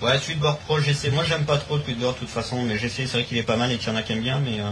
[0.00, 1.10] Ouais, Tweetboard Pro, j'essaie.
[1.10, 3.06] Moi, j'aime pas trop Tweetboard de toute façon, mais j'essaie.
[3.06, 4.58] C'est vrai qu'il est pas mal et qu'il y en a qui aiment bien, mais.
[4.60, 4.70] euh,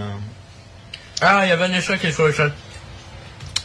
[1.21, 2.49] Ah, il y a Vanessa qui est sur le chat.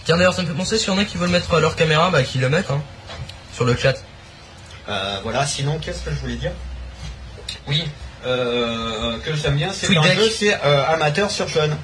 [0.05, 2.09] Tiens, d'ailleurs, ça me fait penser, si y en a qui veulent mettre leur caméra,
[2.11, 2.81] bah, qu'ils le mettent, hein.
[3.61, 3.93] Sur le chat.
[4.89, 6.49] Euh, voilà, sinon, qu'est-ce que je voulais dire?
[7.67, 7.83] Oui,
[8.25, 11.77] euh, que j'aime bien, c'est un jeu, c'est euh, amateur sur jeune.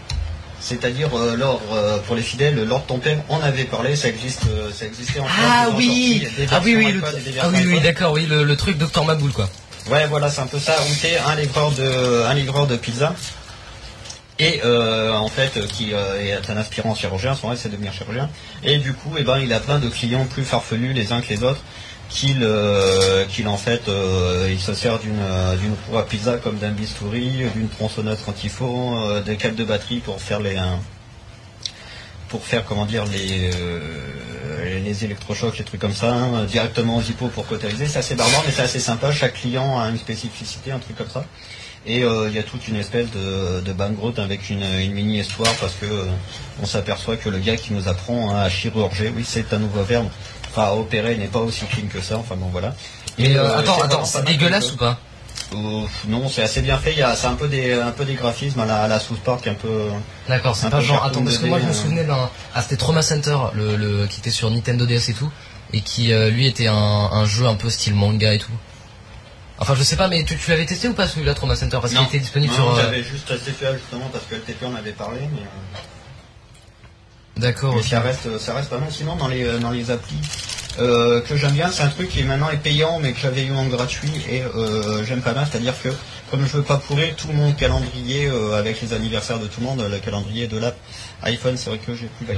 [0.59, 1.61] C'est-à-dire, lors,
[2.07, 4.41] pour les fidèles, Lord ton père, on avait parlé, ça existe,
[4.75, 7.01] ça existait en Ah oui Ah oui, oui, le-
[7.43, 9.47] ah oui, oui, d'accord, oui, le, le truc Docteur Maboul, quoi.
[9.91, 13.13] Ouais, voilà, c'est un peu ça, où t'es un livreur de, un livreur de pizza.
[14.39, 17.93] Et euh, en fait, qui euh, est un aspirant chirurgien, son rêve c'est de devenir
[17.93, 18.29] chirurgien.
[18.63, 21.29] Et du coup, eh ben, il a plein de clients plus farfelus les uns que
[21.29, 21.61] les autres,
[22.09, 23.89] qu'il euh, en fait,
[24.49, 25.19] il se sert d'une
[25.59, 28.95] d'une à pizza comme d'un bistouri, d'une tronçonneuse quand il faut,
[29.25, 30.57] des câbles de batterie pour faire les
[32.29, 33.49] pour faire comment dire les
[34.83, 37.87] les électrochocs, les trucs comme ça, hein, directement aux hippos pour cotériser.
[37.87, 39.11] C'est assez barbare, mais c'est assez sympa.
[39.11, 41.25] Chaque client a une spécificité, un truc comme ça.
[41.89, 45.19] Et euh, il y a toute une espèce de, de background avec une, une mini
[45.19, 46.03] histoire parce que euh,
[46.61, 50.07] on s'aperçoit que le gars qui nous apprend à chirurger, oui c'est un nouveau verbe,
[50.49, 52.75] enfin à opérer n'est pas aussi clean que ça, enfin bon voilà.
[53.17, 54.99] Mais Et, euh, euh, attends, c'est attends, dégueulasse ou pas?
[55.53, 56.95] Non, c'est assez bien fait.
[57.15, 59.53] C'est un peu des, un peu des graphismes à la, à la South Park, un
[59.53, 59.87] peu.
[60.27, 61.05] D'accord, c'est pas genre.
[61.05, 62.29] Attends, parce que moi je me 2D, souvenais d'un.
[62.53, 65.31] Ah, c'était Trauma Center, le, le, qui était sur Nintendo DS et tout,
[65.71, 68.51] et qui euh, lui était un, un jeu un peu style manga et tout.
[69.59, 71.77] Enfin, je sais pas, mais tu, tu l'avais testé ou pas celui-là, Trauma Center?
[71.81, 72.07] Parce qu'il Non.
[72.07, 72.69] était disponible Non, sur.
[72.77, 75.79] euh, J'avais juste testé celui-là justement parce que LTP en avait parlé, mais, euh,
[77.37, 77.85] D'accord, mais ok.
[77.87, 78.89] ça reste, ça reste pas mal.
[78.91, 80.15] Sinon, dans les, euh, dans les applis
[80.79, 83.51] euh, que j'aime bien, c'est un truc qui maintenant est payant, mais que j'avais eu
[83.53, 85.47] en gratuit et euh, j'aime pas mal.
[85.51, 85.89] C'est-à-dire que
[86.29, 89.65] comme je veux pas pourrir tout mon calendrier euh, avec les anniversaires de tout le
[89.67, 90.75] monde, le calendrier de l'app
[91.23, 92.33] iPhone, c'est vrai que j'ai plus la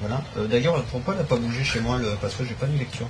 [0.00, 0.22] voilà.
[0.48, 2.16] D'ailleurs, pourquoi elle n'a pas bougé chez moi le...
[2.20, 3.06] Parce que j'ai pas de lecture.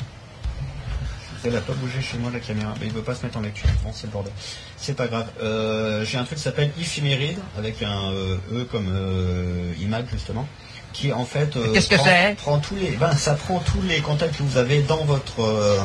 [1.45, 3.41] Elle a pas bougé chez moi la caméra, mais il veut pas se mettre en
[3.41, 3.69] lecture.
[3.83, 4.33] Bon, c'est le bordel.
[4.77, 5.27] C'est pas grave.
[5.43, 10.47] Euh, j'ai un truc qui s'appelle Ephemeride avec un euh, E comme euh, image justement,
[10.93, 14.37] qui en fait euh, Qu'est-ce que prend, tous les, ben ça prend tous les contacts
[14.37, 15.85] que vous avez dans votre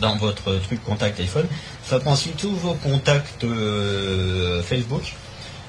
[0.00, 1.46] dans votre truc contact iPhone.
[1.84, 3.44] Ça prend aussi tous vos contacts
[4.64, 5.14] Facebook,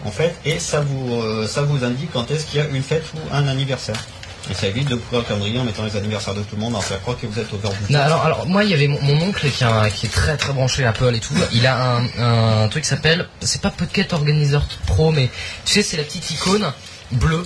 [0.05, 3.05] en fait, et ça vous, ça vous indique quand est-ce qu'il y a une fête
[3.13, 4.01] ou un anniversaire.
[4.49, 6.81] Et ça évite de comme calendrier en mettant les anniversaires de tout le monde, en
[6.81, 7.93] faire croire que vous êtes overbooké.
[7.93, 10.09] Non, alors, alors moi il y avait mon, mon oncle qui, a un- qui est
[10.09, 11.33] très très branché Apple et tout.
[11.53, 15.29] Il a un, un truc qui s'appelle, c'est pas Pocket Organizer Pro, mais
[15.65, 16.73] tu sais c'est la petite icône
[17.11, 17.45] bleue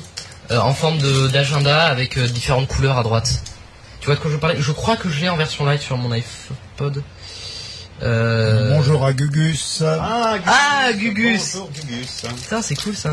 [0.51, 3.41] euh, en forme de- d'agenda avec euh, différentes couleurs à droite.
[3.99, 5.97] Tu vois de quoi je parlais Je crois que je l'ai en version light sur
[5.97, 7.03] mon iPod.
[8.03, 8.75] Euh...
[8.75, 9.81] Bonjour à Gugus.
[9.85, 11.53] Ah, Ah, Gugus.
[11.55, 12.23] Bonjour Gugus.
[12.43, 13.11] Putain c'est cool ça.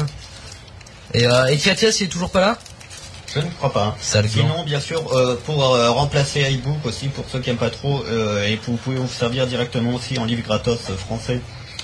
[1.15, 2.59] Et, euh, et Tiatias il est toujours pas là?
[3.35, 3.97] Je ne crois pas.
[4.43, 8.05] Sinon, bien sûr, euh, pour euh, remplacer iBook aussi, pour ceux qui n'aiment pas trop,
[8.09, 11.41] euh, et vous pouvez vous servir directement aussi en livre gratos euh, français.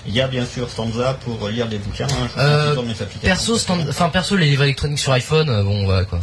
[0.06, 2.06] Il y a bien sûr Stanza pour lire des bouquins.
[2.06, 2.94] hein, Euh, mes.
[3.22, 6.20] Perso, stand- enfin perso les livres électroniques sur iPhone, euh, bon voilà quoi.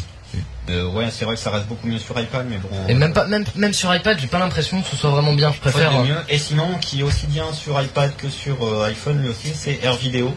[0.70, 2.70] Euh, ouais, c'est vrai que ça reste beaucoup mieux sur iPad, mais bon.
[2.88, 5.52] Et même pas, même, même sur iPad, j'ai pas l'impression que ce soit vraiment bien.
[5.54, 5.96] Je préfère.
[6.00, 6.18] Euh, mieux.
[6.30, 9.80] Et sinon, qui est aussi bien sur iPad que sur euh, iPhone, lui aussi, c'est
[9.84, 10.34] AirVideo,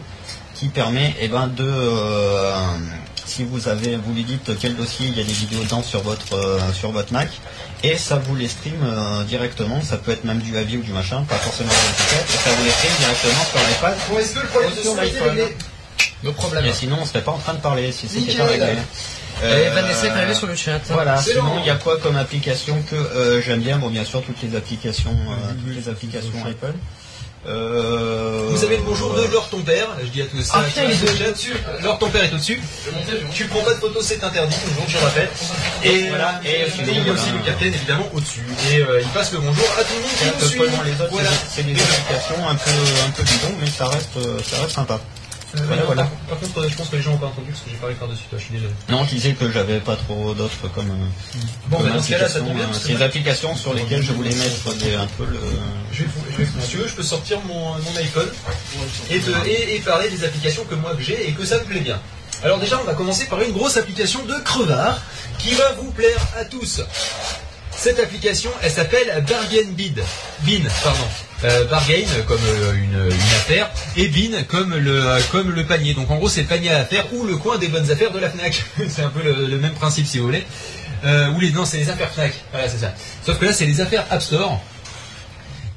[0.53, 2.53] qui permet, eh ben, de, euh,
[3.29, 6.01] si vous avez, vous lui dites quel dossier il y a des vidéos dedans sur
[6.01, 7.29] votre, euh, sur votre Mac,
[7.83, 9.81] et ça vous les stream euh, directement.
[9.81, 12.49] Ça peut être même du AVI ou du machin, pas forcément du MP4, et ça
[12.57, 13.97] vous les stream directement sur l'iPad.
[14.09, 16.33] Bon, est-ce que le problème Ou de sur l'iPhone.
[16.35, 16.65] problème.
[16.65, 18.65] Et sinon, on serait pas en train de parler si c'était pas réglé.
[19.41, 20.79] Et Euh, Vanessa est arrivée sur le chat.
[20.89, 23.77] Voilà, sinon il y a quoi comme application que euh, j'aime bien?
[23.77, 26.73] Bon, bien sûr, toutes les applications, euh, toutes les applications Apple.
[27.47, 30.49] Euh, Vous avez le bonjour de Laure ton père, je dis à tous.
[30.53, 31.53] Ah, putain, il est là-dessus.
[31.81, 32.61] Laure ton père est au-dessus.
[33.33, 35.29] Tu prends pas de photos, c'est interdit, toujours, je rappelle.
[35.83, 38.43] Et Voilà, et, et il y a aussi le capitaine évidemment au-dessus.
[38.71, 40.61] Et euh, il passe le bonjour à tout le monde qui nous suit.
[41.49, 42.71] c'est des- applications un peu,
[43.07, 44.99] un peu bidons, mais ça reste, euh, ça reste sympa.
[45.55, 46.03] Euh, Voilà, non, voilà.
[46.03, 47.95] Par, par contre, je pense que les gens ont pas entendu parce que j'ai parlé
[47.95, 48.71] par-dessus toi, je suis désolé.
[48.89, 52.09] Non, je disais que j'avais pas trop d'autres comme, euh, Bon, comme bah, dans ce
[52.09, 52.65] cas-là, ça applications, tombe bien.
[52.65, 55.39] euh, C'est des moi, applications sur lesquelles je voulais mettre des- un peu le.
[55.91, 58.29] Je vais, je vais, si tu veux, je peux sortir mon, mon iPhone
[59.09, 61.63] et, te- et, et parler des applications que moi que j'ai et que ça me
[61.63, 61.99] plaît bien.
[62.43, 65.01] Alors déjà, on va commencer par une grosse application de crevard
[65.39, 66.81] qui va vous plaire à tous.
[67.79, 70.03] Cette application, elle s'appelle Bargain Bid.
[70.45, 71.05] Bin, pardon.
[71.45, 75.93] Euh, bargain comme euh, une, une affaire et bin comme le euh, comme le panier.
[75.93, 78.19] Donc en gros, c'est le panier à affaires ou le coin des bonnes affaires de
[78.19, 78.61] la Fnac.
[78.89, 80.43] c'est un peu le, le même principe si vous voulez.
[81.05, 82.33] Ou les non, c'est les affaires Fnac.
[82.51, 82.93] Voilà, c'est ça.
[83.25, 84.61] Sauf que là, c'est les affaires App Store.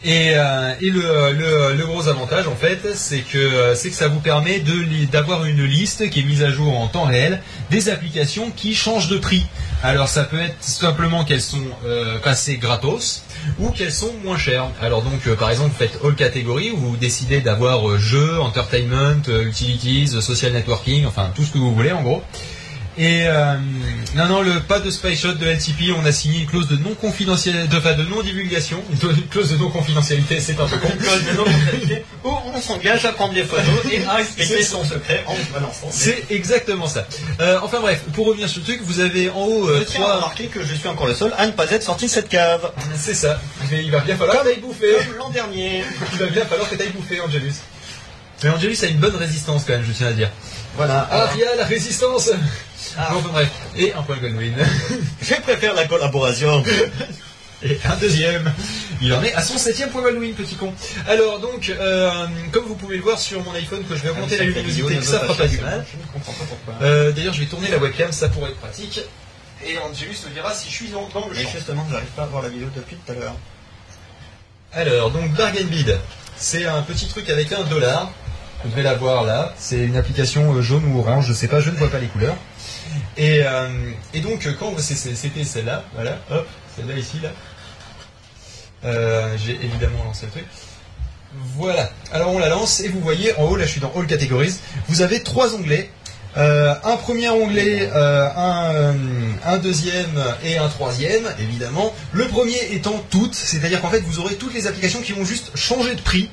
[0.04, 4.08] Et, euh, et le, le- le gros avantage en fait, c'est que c'est que ça
[4.08, 4.60] vous permet
[5.12, 7.40] d'avoir une liste qui est mise à jour en temps réel
[7.70, 9.46] des applications qui changent de prix.
[9.84, 13.22] Alors ça peut être simplement qu'elles sont euh, passées gratos
[13.60, 14.66] ou qu'elles sont moins chères.
[14.80, 18.40] Alors donc euh, par exemple vous faites all catégories où vous décidez d'avoir euh, jeux,
[18.40, 22.22] entertainment, euh, utilities, euh, social networking, enfin tout ce que vous voulez en gros.
[22.98, 23.56] Et euh,
[24.14, 26.76] non, non, le, pas de spy shot de LTP, on a signé une clause de
[26.76, 30.76] non confidentialité, de, enfin, de non divulgation, une clause de non confidentialité, c'est un peu
[30.76, 30.88] con.
[32.24, 35.88] Où on s'engage à prendre des photos et à expliquer son secret en balançant.
[35.90, 37.06] C'est exactement ça.
[37.40, 40.00] Euh, enfin bref, pour revenir sur le truc, vous avez en haut euh, Je tiens
[40.02, 40.16] à trois.
[40.16, 42.70] remarquer que je suis encore le seul à ne pas être sorti de cette cave.
[42.98, 43.40] C'est ça.
[43.70, 44.96] Mais il va bien falloir que t'ailles bouffer.
[45.06, 45.82] Comme l'an dernier.
[46.12, 47.54] Il va bien falloir que t'ailles bouffer, Angelus.
[48.42, 50.30] Mais Angelus a une bonne résistance quand même, je tiens à dire.
[50.76, 51.06] Voilà.
[51.10, 52.30] Ah, Alors, Ria, la résistance
[52.96, 53.08] Ah.
[53.12, 53.48] Bon, enfin bref.
[53.76, 54.54] Et un point Goldwyn.
[55.22, 56.62] je préfère la collaboration.
[57.64, 58.52] Et un deuxième.
[59.00, 60.74] Il en est à son septième point Baldwin, petit con.
[61.08, 62.10] Alors donc, euh,
[62.50, 65.20] comme vous pouvez le voir sur mon iPhone, que je vais augmenter la luminosité, ça
[65.20, 65.84] fera pas du mal.
[65.92, 66.74] Je ne comprends pas pourquoi.
[66.84, 69.00] Euh, D'ailleurs, je vais tourner la webcam, ça pourrait être pratique.
[69.64, 71.50] Et Angelus me dira si je suis dans, dans le Mais champ.
[71.54, 73.36] justement, j'arrive pas à voir la vidéo depuis tout à l'heure.
[74.72, 75.96] Alors, donc Bargain Bid,
[76.36, 78.10] c'est un petit truc avec un dollar.
[78.64, 79.52] Vous devez la voir là.
[79.58, 82.06] C'est une application euh, jaune ou orange, je sais pas, je ne vois pas les
[82.06, 82.36] couleurs.
[83.16, 83.68] Et, euh,
[84.14, 86.46] et donc, euh, quand c'était celle-là, voilà, hop,
[86.76, 87.30] celle-là ici, là.
[89.36, 90.44] J'ai évidemment lancé le truc.
[91.56, 91.90] Voilà.
[92.12, 94.54] Alors on la lance et vous voyez en haut, là je suis dans All Categories,
[94.88, 95.88] vous avez trois onglets.
[96.34, 101.94] Un premier onglet, un deuxième et un troisième, évidemment.
[102.12, 105.56] Le premier étant toutes, c'est-à-dire qu'en fait vous aurez toutes les applications qui vont juste
[105.56, 106.28] changer de prix,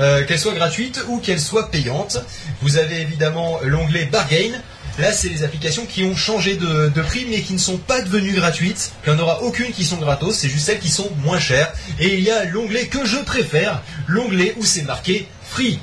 [0.00, 2.18] euh, qu'elles soient gratuites ou qu'elles soient payantes.
[2.62, 4.52] Vous avez évidemment l'onglet Bargain.
[4.98, 8.00] Là, c'est les applications qui ont changé de, de prix mais qui ne sont pas
[8.00, 8.92] devenues gratuites.
[9.06, 11.72] Il n'y en aura aucune qui sont gratos, c'est juste celles qui sont moins chères.
[12.00, 15.78] Et il y a l'onglet que je préfère, l'onglet où c'est marqué Free.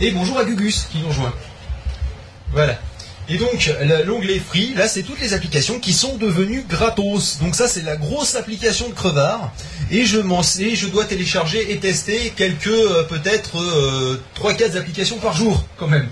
[0.00, 1.34] Et bonjour à Gugus qui nous rejoint.
[2.52, 2.78] Voilà.
[3.32, 3.70] Et donc,
[4.06, 7.38] l'onglet Free, là, c'est toutes les applications qui sont devenues gratos.
[7.40, 9.52] Donc ça, c'est la grosse application de crevard.
[9.92, 15.36] Et je m'en je dois télécharger et tester quelques, euh, peut-être, euh, 3-4 applications par
[15.36, 16.08] jour, quand même.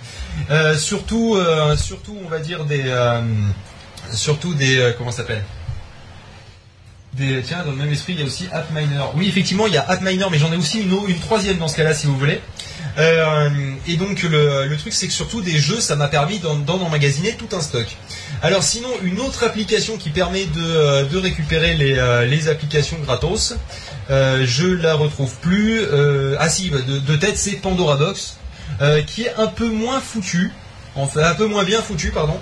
[0.50, 2.82] Euh, surtout, euh, surtout, on va dire des...
[2.84, 3.20] euh,
[4.12, 4.78] surtout des...
[4.78, 5.42] euh, comment ça s'appelle?
[7.16, 9.02] Tiens, dans le même esprit, il y a aussi AppMiner.
[9.16, 11.74] Oui, effectivement, il y a AppMiner, mais j'en ai aussi une, une troisième dans ce
[11.76, 12.40] cas-là, si vous voulez.
[12.98, 13.48] Euh,
[13.86, 17.54] et donc, le, truc, c'est que surtout des jeux, ça m'a permis d'en emmagasiner tout
[17.56, 17.86] un stock.
[18.42, 23.54] Alors, sinon, une autre application qui permet de, euh, récupérer les, euh, les applications gratos,
[24.10, 25.82] je la retrouve plus.
[26.38, 28.38] Ah si, bah, de, de tête, c'est Pandora Box,
[29.06, 30.50] qui est un peu moins foutu,
[30.94, 32.38] enfin un peu moins bien foutu, pardon.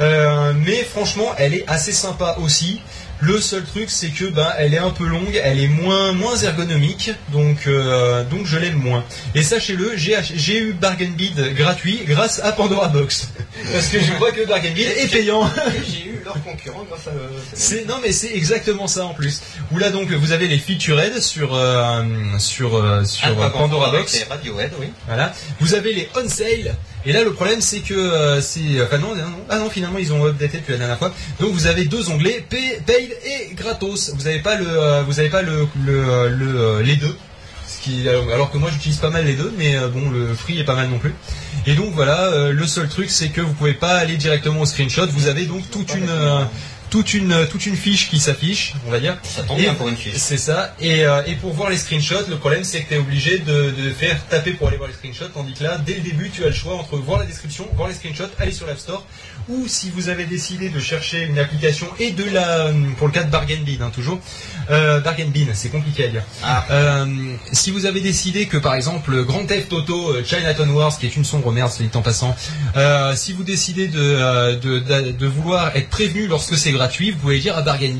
[0.00, 2.80] Euh, mais franchement, elle est assez sympa aussi.
[3.20, 6.36] Le seul truc, c'est que ben, elle est un peu longue, elle est moins moins
[6.36, 9.02] ergonomique, donc euh, donc je l'aime moins.
[9.34, 13.30] Et sachez-le, j'ai eu Bargain Bid gratuit grâce à Pandora Box,
[13.72, 15.50] parce que je crois que Bargain Bid est payant.
[15.90, 17.10] J'ai eu leur concurrent grâce à.
[17.10, 19.42] euh, C'est non mais c'est exactement ça en plus.
[19.72, 22.04] Où là donc vous avez les featured sur euh,
[22.38, 22.70] sur
[23.04, 24.26] sur Ah, Pandora Box.
[24.30, 24.90] Radiohead, oui.
[25.08, 25.32] Voilà.
[25.58, 26.76] Vous avez les on sale.
[27.08, 28.82] Et là, le problème, c'est que euh, c'est.
[28.82, 29.24] Enfin, non, non.
[29.48, 31.14] Ah non, finalement, ils ont updaté depuis la dernière fois.
[31.40, 34.12] Donc, vous avez deux onglets, pay, paid et gratos.
[34.14, 37.16] Vous n'avez pas le, euh, vous avez pas le, le, euh, le, euh, les deux.
[37.66, 40.64] Ce qui, alors que moi, j'utilise pas mal les deux, mais bon, le free est
[40.64, 41.14] pas mal non plus.
[41.66, 45.06] Et donc, voilà, le seul truc, c'est que vous pouvez pas aller directement au screenshot.
[45.06, 46.10] Vous avez donc toute une,
[46.90, 49.16] toute une, toute une fiche qui s'affiche, on va dire.
[49.22, 50.14] Ça tombe Et- bien pour une fiche.
[50.16, 50.74] C'est ça.
[50.80, 53.70] Et, euh, et pour voir les screenshots, le problème c'est que tu es obligé de,
[53.70, 56.42] de faire taper pour aller voir les screenshots, tandis que là, dès le début, tu
[56.44, 59.04] as le choix entre voir la description, voir les screenshots, aller sur l'App Store,
[59.48, 63.22] ou si vous avez décidé de chercher une application et de la, pour le cas
[63.24, 64.18] de Bargain Bin, hein, toujours,
[64.70, 66.22] euh, Bargain Bin, c'est compliqué à dire.
[66.42, 66.66] Ah.
[66.70, 67.06] Euh,
[67.52, 71.16] si vous avez décidé que par exemple Grand Theft Auto euh, Chinatown Wars, qui est
[71.16, 72.36] une sombre merde, c'est dit en passant,
[72.76, 77.10] euh, si vous décidez de, euh, de, de- de vouloir être prévenu lorsque c'est gratuit,
[77.12, 77.94] vous pouvez dire à Bargain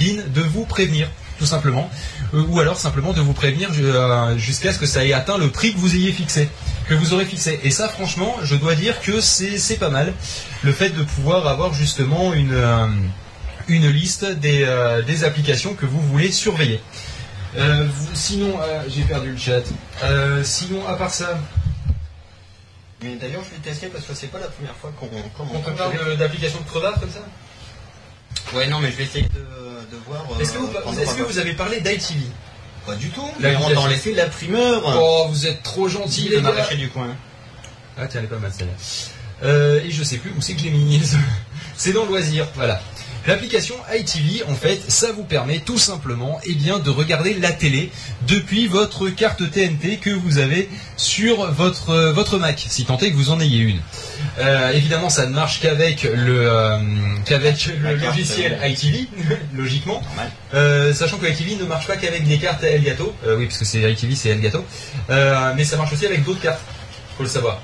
[0.00, 1.06] Bin, de vous prévenir,
[1.38, 1.86] tout simplement,
[2.34, 5.48] Euh, ou alors simplement de vous prévenir euh, jusqu'à ce que ça ait atteint le
[5.58, 6.48] prix que vous ayez fixé,
[6.88, 7.52] que vous aurez fixé.
[7.66, 10.08] Et ça, franchement, je dois dire que c'est pas mal,
[10.68, 12.88] le fait de pouvoir avoir justement une euh,
[13.68, 14.60] une liste des,
[15.10, 16.80] des applications que vous voulez surveiller.
[17.56, 19.62] Euh, sinon, euh, j'ai perdu le chat.
[20.04, 21.30] Euh, sinon, à part ça,
[23.02, 25.08] Mais d'ailleurs, je vais tester parce que c'est pas la première fois qu'on
[25.56, 27.20] on te parle d'applications de crevard comme ça?
[28.54, 30.24] Ouais, non, mais je vais essayer de, de voir.
[30.32, 32.20] euh, Est-ce que, vous, que avez parlé d'iTV
[32.86, 33.26] Pas du tout.
[33.40, 34.82] La Mais on t'en la primeur.
[35.00, 36.52] Oh, vous êtes trop gentils, Dis les le gars.
[36.52, 37.08] maraîcher du coin.
[37.98, 38.72] Ah tiens, elle est pas mal celle-là.
[39.44, 41.02] Euh, et je sais plus où c'est que je l'ai mis.
[41.76, 42.80] c'est dans loisir, voilà.
[43.26, 47.90] L'application iTV, en fait, ça vous permet tout simplement eh bien, de regarder la télé
[48.28, 53.10] depuis votre carte TNT que vous avez sur votre, euh, votre Mac, si tant est
[53.10, 53.80] que vous en ayez une.
[54.38, 56.78] Euh, évidemment, ça ne marche qu'avec le, euh,
[57.24, 59.06] qu'avec le logiciel euh, iTV,
[59.56, 60.02] logiquement.
[60.54, 63.90] Euh, sachant que iTV ne marche pas qu'avec des cartes Elgato, oui, parce que c'est
[63.90, 64.64] iTV, c'est Elgato,
[65.56, 66.60] mais ça marche aussi avec d'autres cartes,
[67.16, 67.60] faut le savoir.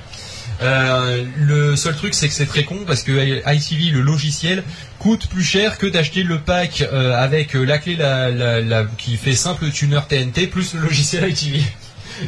[0.63, 4.63] Euh, le seul truc, c'est que c'est très con parce que iTV, le logiciel,
[4.99, 9.17] coûte plus cher que d'acheter le pack euh, avec la clé la, la- la- qui
[9.17, 11.61] fait simple tuner TNT plus le logiciel iTV.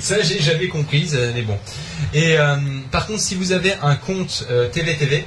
[0.00, 1.58] Ça, j'ai jamais compris, ça- mais bon.
[2.12, 2.56] Et euh,
[2.90, 5.24] par contre, si vous avez un compte euh, TVTV,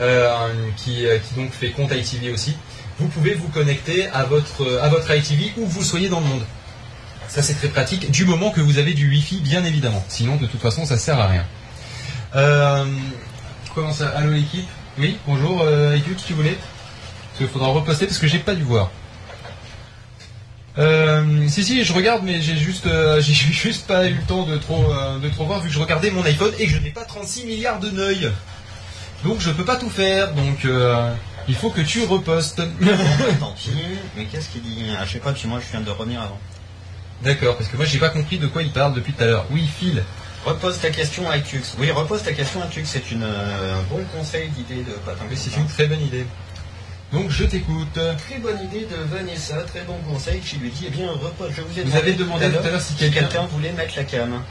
[0.00, 0.28] euh,
[0.76, 2.56] qui, euh, donc fait compte ITV aussi,
[2.98, 6.44] vous pouvez vous connecter à votre, à votre ITV où vous soyez dans le monde.
[7.28, 10.04] Ça c'est très pratique, du moment que vous avez du Wi-Fi, bien évidemment.
[10.08, 11.44] Sinon, de toute façon, ça sert à rien.
[12.36, 12.84] Euh,
[13.74, 14.08] comment ça?
[14.10, 14.68] Allô l'équipe?
[14.98, 16.56] Oui, bonjour, euh, Edu, qui tu voulais?
[16.56, 18.90] Parce qu'il faudra reposter parce que j'ai pas dû voir.
[20.76, 24.44] Euh, si si, je regarde, mais j'ai juste, euh, j'ai juste pas eu le temps
[24.44, 26.78] de trop, euh, de trop voir vu que je regardais mon iPhone et que je
[26.78, 28.30] n'ai pas 36 milliards de neuils.
[29.22, 30.34] Donc je peux pas tout faire.
[30.34, 30.66] Donc
[31.48, 32.56] il faut que tu repostes.
[33.40, 33.70] Tant pis.
[34.16, 34.84] Mais qu'est-ce qu'il dit?
[34.98, 36.38] Ah, Je sais pas, puis moi je viens de revenir avant.
[37.22, 39.46] D'accord, parce que moi j'ai pas compris de quoi il parle depuis tout à l'heure.
[39.50, 40.02] Oui, Phil.
[40.44, 41.62] Repose ta question à Tux.
[41.78, 42.84] Oui, repose ta question à Tux.
[42.84, 45.24] C'est une, un bon conseil d'idée de Patin.
[45.30, 46.26] Oui, c'est une très bonne idée.
[47.14, 47.98] Donc je t'écoute.
[48.28, 51.62] Très bonne idée de Vanessa, très bon conseil qui lui dit, eh bien, repose, je
[51.62, 54.42] vous ai Vous avez demandé tout à l'heure si quelqu'un- voulait mettre la cam.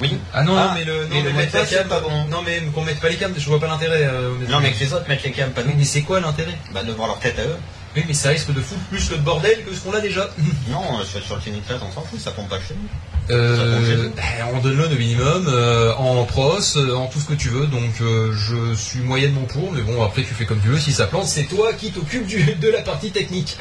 [0.00, 0.16] Oui.
[0.32, 2.00] Ah non, Ah, non, mais le, non, mais le mais mot mettre la cam, pas
[2.00, 2.24] bon.
[2.30, 4.04] Non, mais qu'on mette pas les cams, je vois pas l'intérêt.
[4.04, 4.34] euh.
[4.48, 5.74] Non, mais que les autres mettent les cams, pas nous.
[5.76, 6.54] mais c'est quoi l'intérêt?
[6.72, 7.56] Bah, de voir leur tête à eux.
[7.96, 10.28] Oui, mais ça risque de foutre plus le bordel que ce qu'on a déjà.
[10.68, 12.88] Non, euh, sur, sur le Tiny on s'en fout, ça tombe pas chez nous.
[13.30, 14.22] Euh, bah,
[14.54, 17.66] en download au minimum, euh, en pros, euh, en tout ce que tu veux.
[17.66, 20.78] Donc je suis moyennement pour, mais bon après tu fais comme tu veux.
[20.78, 22.26] Si ça plante, c'est toi qui t'occupes
[22.60, 23.56] de la partie technique.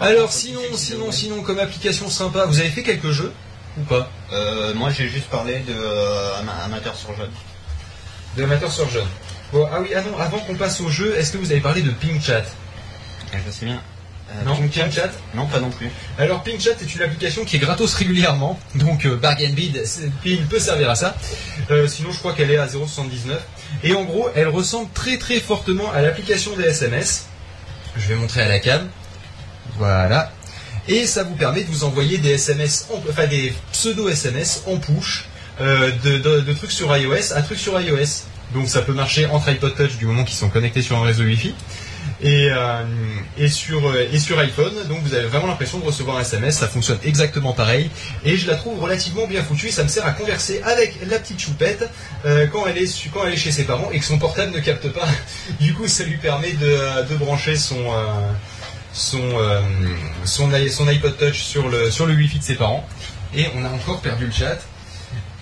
[0.00, 3.32] Alors sinon, sinon, sinon, comme application sympa, vous avez fait quelques jeux
[3.78, 4.10] ou pas?
[4.32, 5.74] Euh, moi, j'ai juste parlé de
[6.64, 7.30] amateur sur jeune.
[8.36, 9.06] De amateur sur jeune.
[9.52, 11.82] Bon, ah oui, ah non, avant qu'on passe au jeu, est-ce que vous avez parlé
[11.82, 12.44] de Ping Chat?
[13.32, 13.80] Je sais bien.
[14.30, 15.90] Euh, Non, Pink Chat Non, pas non plus.
[16.18, 19.82] Alors Ping Chat est une application qui est gratos régulièrement, donc euh, Bargain Bid
[20.24, 21.16] il peut servir à ça.
[21.70, 23.32] Euh, sinon je crois qu'elle est à 0,79.
[23.82, 27.26] Et en gros elle ressemble très très fortement à l'application des SMS.
[27.96, 28.88] Je vais montrer à la cam.
[29.78, 30.32] Voilà.
[30.88, 35.26] Et ça vous permet de vous envoyer des SMS, en- enfin des pseudo-SMS en push
[35.60, 38.24] euh, de, de- de trucs sur iOS à trucs sur iOS.
[38.54, 41.24] Donc ça peut marcher entre iPod Touch du moment qu'ils sont connectés sur un réseau
[41.24, 41.54] Wi-Fi
[42.22, 42.82] et, euh,
[43.38, 44.74] euh, et sur iPhone.
[44.88, 46.58] Donc vous avez vraiment l'impression de recevoir un SMS.
[46.58, 47.90] Ça fonctionne exactement pareil.
[48.24, 49.70] Et je la trouve relativement bien foutue.
[49.70, 51.88] Ça me sert à converser avec la petite choupette
[52.26, 55.06] euh, quand, elle est chez ses parents et que son portable ne capte pas.
[55.60, 57.92] Du coup, ça lui permet de, brancher son
[60.88, 62.86] iPod Touch sur le, sur le Wi-Fi de ses parents.
[63.34, 64.58] Et on a encore perdu le chat.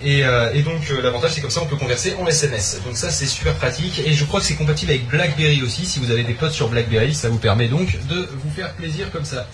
[0.01, 2.79] Et, euh, et donc euh, l'avantage c'est comme ça on peut converser en SMS.
[2.85, 5.85] Donc ça c'est super pratique et je crois que c'est compatible avec BlackBerry aussi.
[5.85, 9.11] Si vous avez des potes sur BlackBerry, ça vous permet donc de vous faire plaisir
[9.11, 9.47] comme ça.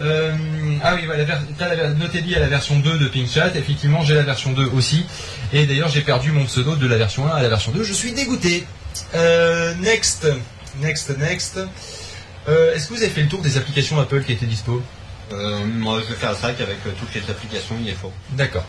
[0.00, 0.32] Euh,
[0.82, 3.52] ah oui, voilà, ver- t'as la version 2 de PingChat.
[3.56, 5.06] Effectivement, j'ai la version 2 aussi.
[5.52, 7.84] Et d'ailleurs, j'ai perdu mon pseudo de la version 1 à la version 2.
[7.84, 8.66] Je suis dégoûté.
[9.80, 10.26] Next,
[10.80, 11.58] next, next.
[12.48, 14.82] Est-ce que vous avez fait le tour des applications Apple qui étaient dispo?
[15.32, 18.12] Euh, moi, je vais faire ça qu'avec euh, toutes les applications, il est faux.
[18.32, 18.64] D'accord.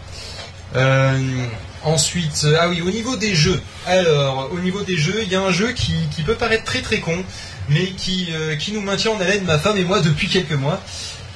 [0.76, 1.46] Euh,
[1.84, 3.62] ensuite, euh, ah oui, au niveau des jeux.
[3.86, 6.82] Alors, au niveau des jeux, il y a un jeu qui, qui peut paraître très
[6.82, 7.24] très con,
[7.70, 10.82] mais qui, euh, qui nous maintient en haleine, ma femme et moi, depuis quelques mois.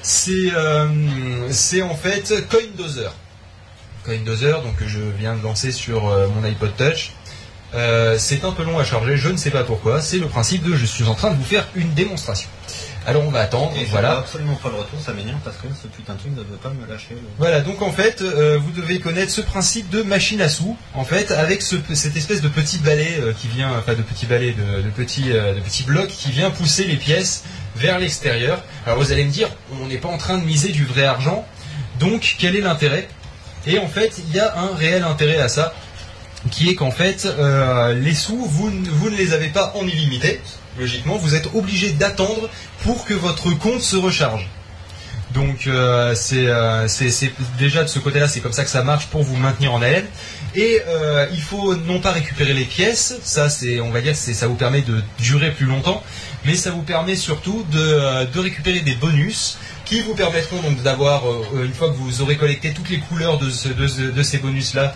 [0.02, 0.88] C'est euh,
[1.84, 3.14] en fait CoinDozer.
[4.06, 7.12] CoinDozer, donc que je viens de lancer sur mon iPod Touch.
[8.18, 10.02] C'est un peu long à charger, je ne sais pas pourquoi.
[10.02, 12.50] C'est le principe de je suis en train de vous faire une démonstration.
[13.10, 14.20] Alors on va attendre, Et je voilà.
[14.20, 16.70] absolument pas le retour, ça m'énerve parce que ce putain de truc ne veut pas
[16.70, 17.16] me lâcher.
[17.40, 21.04] Voilà, donc en fait, euh, vous devez connaître ce principe de machine à sous, en
[21.04, 24.54] fait, avec ce- cette espèce de petit balai euh, qui vient, enfin de petit balai,
[24.54, 27.44] de, de petit, euh, de petit bloc qui vient pousser les pièces
[27.76, 28.62] vers l'extérieur.
[28.86, 29.50] Alors vous allez me dire,
[29.82, 31.46] on n'est pas en train de miser du vrai argent,
[32.00, 33.08] donc quel est l'intérêt?
[33.66, 35.74] Et en fait, il y a un réel intérêt à ça,
[36.52, 37.28] qui est qu'en fait,
[37.96, 40.40] les sous, vous, vous ne les avez pas en illimité.
[40.80, 42.50] Logiquement, vous êtes obligé d'attendre
[42.84, 44.48] pour que votre compte se recharge.
[45.34, 49.08] Donc euh, c'est euh, c'est- déjà de ce côté-là, c'est comme ça que ça marche
[49.08, 50.08] pour vous maintenir en haleine.
[50.56, 54.48] Et euh, il faut non pas récupérer les pièces, ça c'est on va dire ça
[54.48, 56.02] vous permet de durer plus longtemps,
[56.46, 59.60] mais ça vous permet surtout de récupérer des bonus
[59.90, 63.40] qui vous permettront donc d'avoir euh, une fois que vous aurez collecté toutes les couleurs
[63.40, 64.96] de, ce- de, ce- de ces bonus là,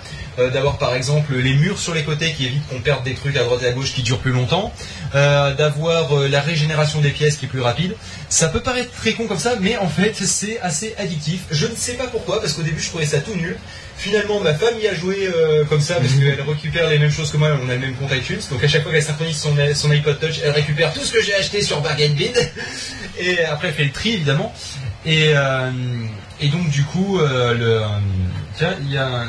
[0.52, 3.44] d'avoir par exemple les murs sur les côtés qui évitent qu'on perde des trucs à
[3.44, 4.72] droite et à gauche qui durent plus longtemps,
[5.16, 7.96] euh, d'avoir euh, la régénération des pièces qui est plus rapide.
[8.30, 11.42] Ça peut paraître très con comme ça, mais en fait c'est assez addictif.
[11.52, 13.58] Je ne sais pas pourquoi, parce qu'au début je trouvais ça tout nul.
[13.96, 17.32] Finalement ma femme y a joué euh, comme ça, parce qu'elle récupère les mêmes choses
[17.32, 18.40] que moi, on a le même compte iTunes.
[18.52, 21.22] Donc à chaque fois qu'elle synchronise son, son iPod Touch, elle récupère tout ce que
[21.22, 22.36] j'ai acheté sur Bag Bid.
[23.20, 24.52] Et après elle fait le tri évidemment.
[25.06, 25.72] Et, euh,
[26.40, 27.88] et donc du coup, euh, le, euh,
[28.58, 29.28] tiens, il y a un-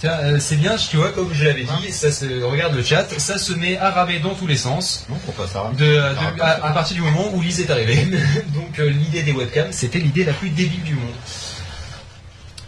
[0.00, 3.36] Tiens, c'est bien, tu vois, comme je l'avais dit, ça se, regarde le chat, ça
[3.36, 5.04] se met à ramer dans tous les sens.
[5.10, 8.06] Non, pourquoi ça De, de- à, à partir du moment où Lise est arrivée.
[8.54, 11.10] Donc euh, l'idée des webcams, c'était l'idée la plus débile du monde.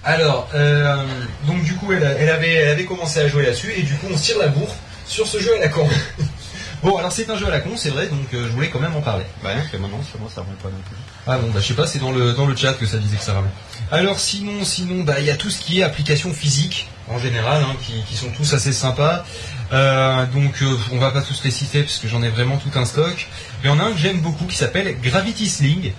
[0.03, 1.05] Alors, euh,
[1.47, 4.16] donc du coup, elle avait, elle avait commencé à jouer là-dessus, et du coup, on
[4.16, 4.74] se tire la bourre
[5.07, 5.86] sur ce jeu à la con.
[6.83, 8.81] bon, alors c'est un jeu à la con, c'est vrai, donc euh, je voulais quand
[8.81, 9.24] même en parler.
[9.43, 10.97] Bah non, c'est maintenant, moi, ça rend pas non plus.
[11.26, 13.16] Ah bon, bah je sais pas, c'est dans le, dans le chat que ça disait
[13.16, 13.49] que ça ramait.
[13.93, 17.62] Alors sinon, sinon, bah il y a tout ce qui est applications physiques, en général,
[17.62, 19.24] hein, qui, qui sont tous assez sympas.
[19.72, 22.76] Euh, donc euh, on va pas tous les citer parce que j'en ai vraiment tout
[22.78, 23.28] un stock.
[23.62, 25.93] Mais il y en a un que j'aime beaucoup qui s'appelle Gravity Sling.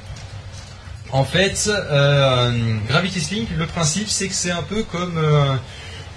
[1.11, 5.19] En fait, euh, Gravity Sling, le principe c'est que c'est un peu comme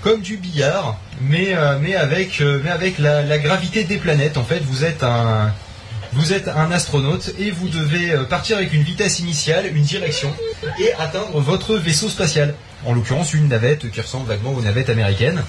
[0.05, 4.37] comme du billard, mais euh, mais avec euh, mais avec la, la gravité des planètes.
[4.37, 5.53] En fait, vous êtes un
[6.13, 10.33] vous êtes un astronaute et vous devez euh, partir avec une vitesse initiale, une direction,
[10.79, 12.55] et atteindre votre vaisseau spatial.
[12.85, 15.43] En l'occurrence, une navette qui ressemble vaguement aux navettes américaines.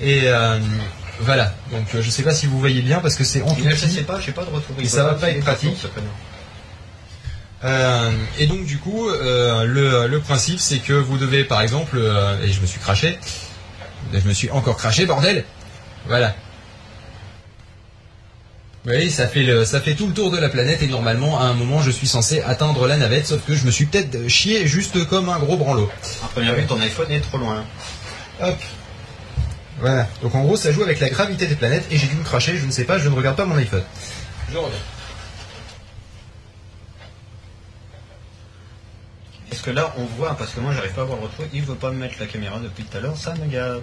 [0.00, 0.58] Et euh,
[1.20, 1.54] voilà.
[1.70, 3.88] Donc, je sais pas si vous voyez bien parce que c'est en tout petit.
[3.88, 4.74] sais pas, j'ai pas de retour.
[4.80, 5.86] Et ça va pas être pratique.
[7.64, 8.10] Euh,
[8.40, 12.42] et donc du coup, euh, le, le principe c'est que vous devez par exemple, euh,
[12.42, 13.18] et je me suis craché,
[14.12, 15.44] je me suis encore craché bordel,
[16.06, 16.34] voilà.
[18.84, 21.38] Vous voyez, ça fait, le, ça fait tout le tour de la planète et normalement
[21.38, 24.26] à un moment je suis censé atteindre la navette, sauf que je me suis peut-être
[24.26, 25.88] chié juste comme un gros branlot.
[26.24, 27.64] À première vue, ton iPhone est trop loin.
[28.40, 28.56] Hop.
[29.78, 30.08] Voilà.
[30.20, 32.56] Donc en gros ça joue avec la gravité des planètes et j'ai dû me cracher,
[32.56, 33.84] je ne sais pas, je ne regarde pas mon iPhone.
[34.50, 34.78] Je reviens.
[39.52, 41.62] Est-ce que là, on voit, parce que moi, j'arrive pas à voir le retour, il
[41.62, 43.82] veut pas me mettre la caméra depuis tout à l'heure, ça me gave.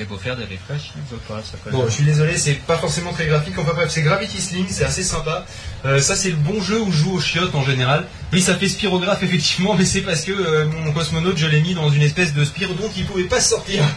[0.00, 1.58] Et pour faire des refresh, il veut pas, ça.
[1.72, 3.54] Bon, je suis désolé, c'est pas forcément très graphique.
[3.58, 5.44] Enfin bref, c'est Gravity Sling, c'est assez sympa.
[5.84, 8.06] Euh, ça, c'est le bon jeu où je joue aux chiottes en général.
[8.32, 11.74] Oui, ça fait spirographe effectivement, mais c'est parce que euh, mon cosmonaute, je l'ai mis
[11.74, 13.82] dans une espèce de spire dont il pouvait pas sortir.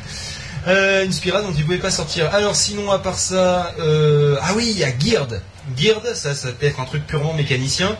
[0.67, 2.31] Euh, une spirale dont il pouvait pas sortir.
[2.35, 5.41] Alors sinon, à part ça, ah oui, il y a Geared.
[5.75, 7.97] geared, ça, ça peut être un truc purement mécanicien.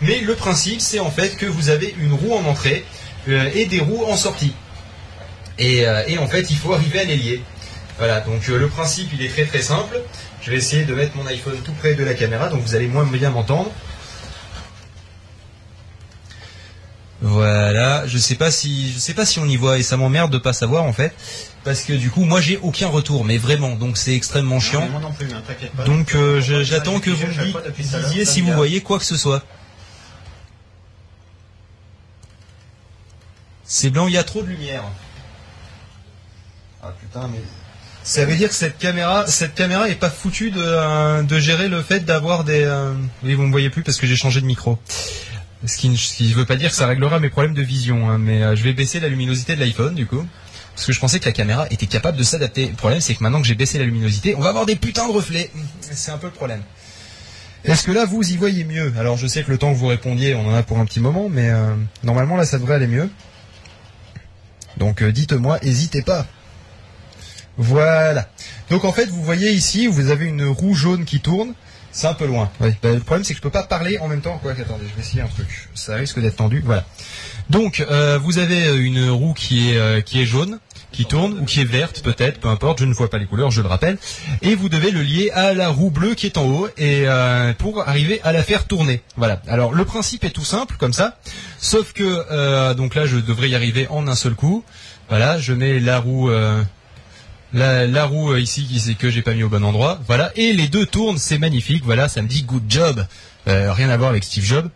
[0.00, 2.84] Mais le principe, c'est en fait que vous avez une roue en entrée
[3.28, 4.54] euh, et des roues en sortie.
[5.58, 7.42] Et, euh, et en fait, il faut arriver à les lier.
[7.98, 10.00] Voilà, donc euh, le principe, il est très très simple.
[10.42, 12.88] Je vais essayer de mettre mon iPhone tout près de la caméra, donc vous allez
[12.88, 13.70] moins bien m'entendre.
[17.22, 20.30] Voilà, je sais pas si je sais pas si on y voit et ça m'emmerde
[20.30, 21.14] de pas savoir en fait
[21.64, 24.86] parce que du coup moi j'ai aucun retour mais vraiment donc c'est extrêmement chiant.
[24.88, 25.42] Moi non plus, hein,
[25.74, 25.84] pas.
[25.84, 29.42] Donc euh, j'attends que vous me disiez si vous voyez quoi que ce soit.
[33.66, 34.84] C'est blanc, il y a trop de lumière.
[36.82, 37.40] Ah putain mais
[38.02, 41.80] ça veut dire que cette caméra, cette caméra est pas foutue de, euh, gérer le
[41.80, 42.62] fait d'avoir des.
[42.62, 42.92] euh,
[43.22, 44.78] Oui, vous me voyez plus parce que j'ai changé de micro.
[45.64, 48.18] Ce qui ne ce veut pas dire que ça réglera mes problèmes de vision, hein,
[48.18, 50.22] mais euh, je vais baisser la luminosité de l'iPhone du coup.
[50.74, 52.66] Parce que je pensais que la caméra était capable de s'adapter.
[52.68, 55.08] Le problème, c'est que maintenant que j'ai baissé la luminosité, on va avoir des putains
[55.08, 55.50] de reflets.
[55.80, 56.60] C'est un peu le problème.
[57.64, 58.92] Est-ce que là, vous y voyez mieux?
[58.98, 61.00] Alors, je sais que le temps que vous répondiez, on en a pour un petit
[61.00, 61.50] moment, mais
[62.02, 63.08] normalement, là, ça devrait aller mieux.
[64.76, 66.26] Donc, euh, dites-moi, hésitez pas.
[67.56, 68.28] Voilà.
[68.70, 71.54] Donc, en fait, vous voyez ici, vous avez une roue jaune qui tourne.
[71.92, 72.50] C'est un peu loin.
[72.58, 74.38] Bah, le problème, c'est que je peux pas parler en même temps.
[74.42, 75.68] Quoi attendez, je vais essayer un truc.
[75.74, 76.60] Ça risque d'être tendu.
[76.64, 76.84] Voilà.
[77.50, 80.58] Donc, euh, vous avez une roue qui est euh, qui est jaune,
[80.94, 82.78] qui tourne ou qui est verte peut-être, peu importe.
[82.80, 83.98] Je ne vois pas les couleurs, je le rappelle.
[84.42, 87.52] Et vous devez le lier à la roue bleue qui est en haut et euh,
[87.54, 89.02] pour arriver à la faire tourner.
[89.16, 89.42] Voilà.
[89.48, 91.18] Alors, le principe est tout simple comme ça,
[91.58, 94.64] sauf que euh, donc là, je devrais y arriver en un seul coup.
[95.08, 96.30] Voilà, je mets la roue.
[96.30, 96.62] euh,
[97.52, 100.52] la, la roue ici qui c'est que j'ai pas mis au bon endroit, voilà, et
[100.52, 103.06] les deux tournent, c'est magnifique, voilà, ça me dit good job,
[103.46, 104.68] rien à voir avec Steve Jobs,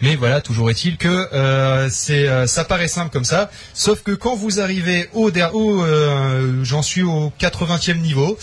[0.00, 4.12] mais voilà, toujours est-il que euh, c'est, euh, ça paraît simple comme ça, sauf que
[4.12, 8.38] quand vous arrivez au, der- au euh, j'en suis au 80e niveau,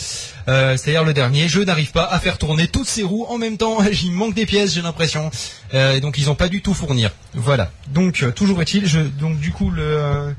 [0.48, 3.78] c'est-à-dire le dernier, je n'arrive pas à faire tourner toutes ces roues en même temps,
[4.04, 5.32] il me manque des pièces, j'ai l'impression,
[5.74, 7.72] et donc ils n'ont pas du tout fournir, voilà.
[7.88, 10.34] Donc toujours est-il, je, donc du coup le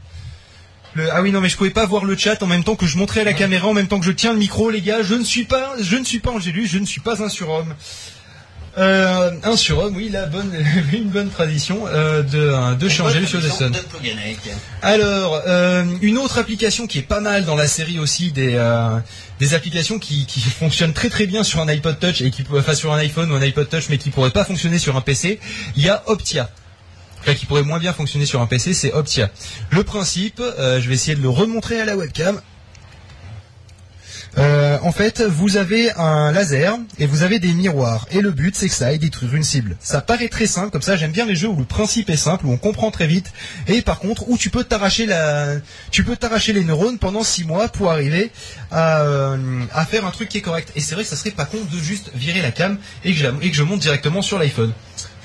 [0.94, 2.86] le- ah oui non mais je pouvais pas voir le chat en même temps que
[2.86, 5.02] je montrais à la caméra en même temps que je tiens le micro les gars.
[5.02, 7.74] Je ne suis pas je ne suis pas Angélus je ne suis pas un surhomme
[8.78, 10.52] euh, un surhomme oui la bonne
[10.92, 14.38] une bonne tradition euh, de euh, de De Ploganek.
[14.82, 18.56] alors, euh, une autre application qui est pas mal dans la série aussi des
[19.38, 22.74] des applications qui, qui fonctionnent très très bien sur un iPod Touch et qui enfin
[22.74, 25.40] sur un iPhone ou un iPod Touch mais qui pourraient pas fonctionner sur un PC,
[25.76, 26.50] il y a Optia.
[27.26, 29.30] Enfin, qui pourrait moins bien fonctionner sur un PC, c'est Optia.
[29.70, 32.40] Le principe, euh, je vais essayer de le remontrer à la webcam.
[34.38, 38.06] Euh, en fait, vous avez un laser et vous avez des miroirs.
[38.10, 39.76] Et le but, c'est que ça aille détruire une cible.
[39.80, 42.44] Ça paraît très simple, comme ça, j'aime bien les jeux où le principe est simple,
[42.46, 43.32] où on comprend très vite.
[43.66, 45.54] Et par contre, où tu peux t'arracher la,
[45.90, 48.30] tu peux t'arracher les neurones pendant six mois pour arriver
[48.70, 50.70] à, euh, à faire un truc qui est correct.
[50.76, 53.18] Et c'est vrai que ça serait pas con de juste virer la cam et que,
[53.18, 54.72] je la- et que je monte directement sur l'iPhone.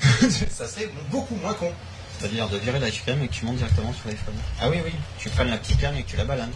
[0.50, 1.70] ça serait beaucoup moins con.
[2.18, 4.34] C'est-à-dire de virer la cam et que tu montes directement sur l'iPhone.
[4.60, 4.92] Ah oui, oui.
[5.18, 6.50] Tu prends la petite cam et que tu la balanes.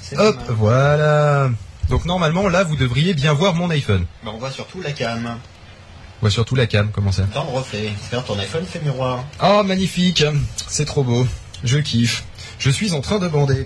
[0.00, 1.50] C'est Hop, voilà.
[1.88, 4.06] Donc normalement, là, vous devriez bien voir mon iPhone.
[4.24, 5.26] Bah, on voit surtout la cam.
[5.26, 7.92] On voit surtout la cam, comment ça Dans le reflet.
[8.00, 9.24] C'est-à-dire ton iPhone fait miroir.
[9.42, 10.24] Oh, magnifique
[10.66, 11.26] C'est trop beau.
[11.64, 12.24] Je kiffe.
[12.58, 13.64] Je suis en train de bander.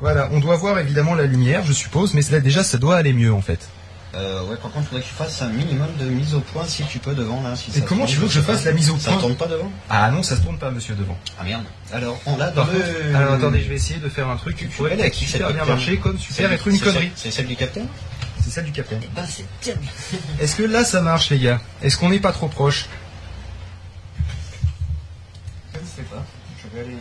[0.00, 3.12] Voilà, on doit voir évidemment la lumière, je suppose, mais là déjà, ça doit aller
[3.12, 3.68] mieux en fait.
[4.14, 6.64] Euh, ouais, par contre, il faudrait que tu fasses un minimum de mise au point
[6.64, 7.54] si tu peux devant là.
[7.56, 9.20] Si Et ça comment tourne, tu veux que je fasse la mise au Ça point
[9.20, 9.70] tourne pas devant?
[9.90, 11.18] Ah non, ça se tourne pas, monsieur, devant.
[11.38, 11.64] Ah merde.
[11.92, 12.72] Alors, on l'a dans le...
[12.72, 15.52] contre, alors attendez, je vais essayer de faire un truc qui pourrait Elle qui, super
[15.52, 17.12] bien marcher, comme super être une connerie.
[17.16, 17.86] C'est celle du capitaine
[18.42, 19.02] C'est celle du capitaine.
[19.14, 19.84] Bah, c'est terrible.
[20.40, 21.60] Est-ce que là ça marche, les gars?
[21.82, 22.86] Est-ce qu'on n'est pas trop proche?
[25.74, 26.24] Je ne sais pas.
[26.62, 26.96] Je vais aller...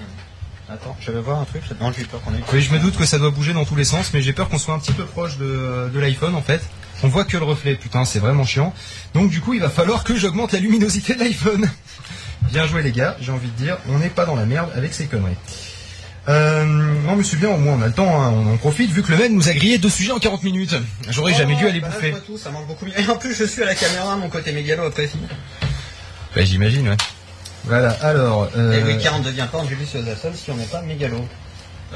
[0.70, 1.64] Attends, je vais voir un truc.
[1.80, 2.44] Non, j'ai peur qu'on ait...
[2.52, 4.50] Oui, je me doute que ça doit bouger dans tous les sens, mais j'ai peur
[4.50, 6.62] qu'on soit un petit peu proche de, de l'iPhone en fait.
[7.04, 8.74] On voit que le reflet, putain, c'est vraiment chiant.
[9.14, 11.70] Donc du coup, il va falloir que j'augmente la luminosité de l'iPhone.
[12.52, 14.94] Bien joué les gars, j'ai envie de dire, on n'est pas dans la merde avec
[14.94, 15.36] ces conneries.
[16.30, 18.92] Euh, non mais c'est bien, au moins on a le temps, hein, on en profite,
[18.92, 20.76] vu que le mec nous a grillé deux sujets en 40 minutes.
[21.10, 22.08] J'aurais jamais dû aller bah, bouffer.
[22.08, 23.00] je vois tout, ça manque beaucoup mieux.
[23.00, 25.20] Et en plus, je suis à la caméra, mon côté mégalo apprécie.
[26.36, 26.98] Bah j'imagine, ouais.
[27.64, 28.50] Voilà, alors...
[28.56, 31.26] Et Louis XR ne devient pas Angelus Josephson si on n'est pas mégalo.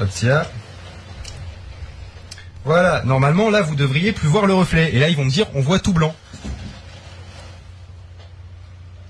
[0.00, 0.44] Hop, tiens.
[2.64, 4.94] Voilà, normalement là vous devriez plus voir le reflet.
[4.94, 6.14] Et là ils vont me dire on voit tout blanc.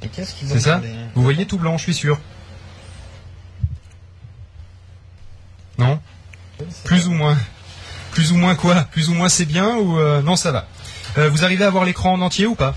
[0.02, 0.80] Et qu'est-ce qu'ils ont C'est ça
[1.14, 2.18] Vous voyez tout blanc, je suis sûr.
[5.78, 6.00] Non
[6.84, 7.36] Plus ou moins.
[8.12, 8.84] Plus ou moins quoi?
[8.90, 10.66] Plus ou moins c'est bien ou euh, non ça va.
[11.18, 12.74] Euh, vous arrivez à voir l'écran en entier ou pas?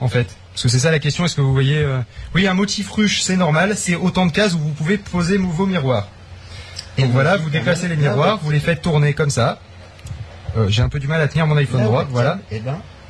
[0.00, 0.36] En fait.
[0.52, 2.00] Parce que c'est ça la question, est-ce que vous voyez euh,
[2.34, 5.66] Oui, un motif ruche, c'est normal, c'est autant de cases où vous pouvez poser vos
[5.66, 6.08] miroirs.
[7.00, 9.58] Donc voilà, vous déplacez les miroirs, vous les faites tourner comme ça.
[10.56, 12.38] euh, j'ai un peu du mal à tenir mon iPhone droit, voilà.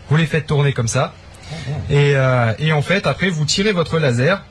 [0.08, 1.14] Vous les faites tourner comme ça.
[1.90, 4.44] Et, euh, et en fait, après, vous tirez votre laser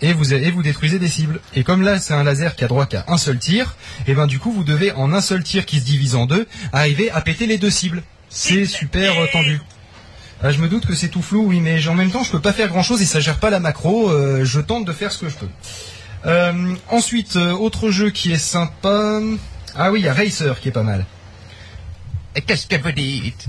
[0.00, 1.40] et vous, et vous détruisez des cibles.
[1.54, 3.76] Et comme là, c'est un laser qui a droit qu'à un seul tir,
[4.06, 6.46] et ben du coup, vous devez, en un seul tir qui se divise en deux,
[6.72, 8.02] arriver à péter les deux cibles.
[8.28, 9.60] C'est super tendu.
[10.42, 12.40] Ah, je me doute que c'est tout flou, oui, mais en même temps, je peux
[12.40, 14.10] pas faire grand chose et ça gère pas la macro.
[14.44, 15.48] je tente de faire ce que je peux.
[16.26, 19.20] Euh, ensuite, euh, autre jeu qui est sympa.
[19.74, 21.04] Ah oui, il y a Racer qui est pas mal.
[22.36, 23.46] Et qu'est-ce que vous dites?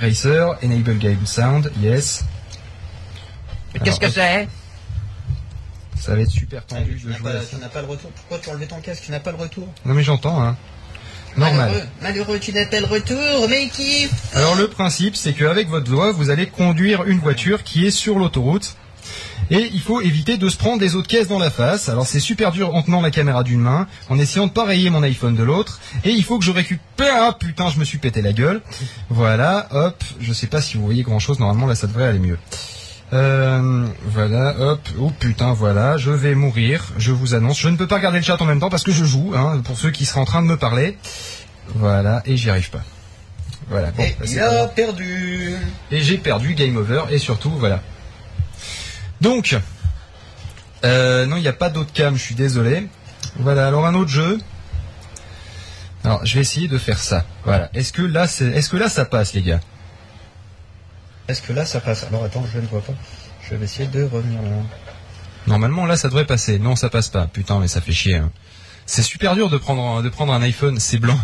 [0.00, 2.24] Racer, Enable Game Sound, yes.
[3.74, 4.48] Mais Qu'est-ce que c'est?
[5.98, 7.58] Ça va être super Ah, tendu tu de jouer pas, à tu ça.
[7.58, 8.10] n'as pas le retour.
[8.10, 9.02] Pourquoi tu as enlevé ton casque?
[9.06, 9.66] Tu n'as pas le retour?
[9.84, 10.56] Non mais j'entends, hein.
[11.36, 11.68] Normal.
[11.68, 14.08] Malheureux, malheureux, tu n'as pas le retour, mais qui?
[14.34, 18.18] Alors le principe, c'est qu'avec votre doigt, vous allez conduire une voiture qui est sur
[18.18, 18.76] l'autoroute.
[19.50, 21.88] Et il faut éviter de se prendre des autres caisses dans la face.
[21.88, 24.90] Alors c'est super dur en tenant la caméra d'une main, en essayant de pas rayer
[24.90, 25.80] mon iPhone de l'autre.
[26.04, 27.14] Et il faut que je récupère...
[27.16, 28.62] Ah putain, je me suis pété la gueule.
[29.08, 30.02] Voilà, hop.
[30.20, 31.38] Je sais pas si vous voyez grand chose.
[31.38, 32.38] Normalement là, ça devrait aller mieux.
[33.12, 37.60] Euh, voilà, hop, oh putain, voilà, je vais mourir, je vous annonce.
[37.60, 39.60] Je ne peux pas regarder le chat en même temps parce que je joue, hein,
[39.64, 40.98] pour ceux qui seraient en train de me parler.
[41.76, 42.82] Voilà, et j'y arrive pas.
[43.68, 45.54] Voilà, bon, Et bah, il a perdu.
[45.90, 47.80] Et j'ai perdu Game Over et surtout voilà.
[49.20, 49.56] Donc,
[50.84, 52.86] euh, non, il n'y a pas d'autre cam, je suis désolé.
[53.38, 54.38] Voilà, alors un autre jeu.
[56.04, 57.24] Alors, je vais essayer de faire ça.
[57.44, 57.70] Voilà.
[57.74, 59.60] Est-ce que là, c'est, est-ce que là, ça passe, les gars?
[61.28, 62.04] Est-ce que là ça passe?
[62.04, 62.92] Alors attends, je ne vois pas.
[63.50, 64.48] Je vais essayer de revenir là.
[65.48, 66.60] Normalement, là, ça devrait passer.
[66.60, 67.26] Non, ça passe pas.
[67.26, 68.14] Putain, mais ça fait chier.
[68.16, 68.30] hein.
[68.86, 71.18] C'est super dur de prendre, de prendre un iPhone, c'est blanc.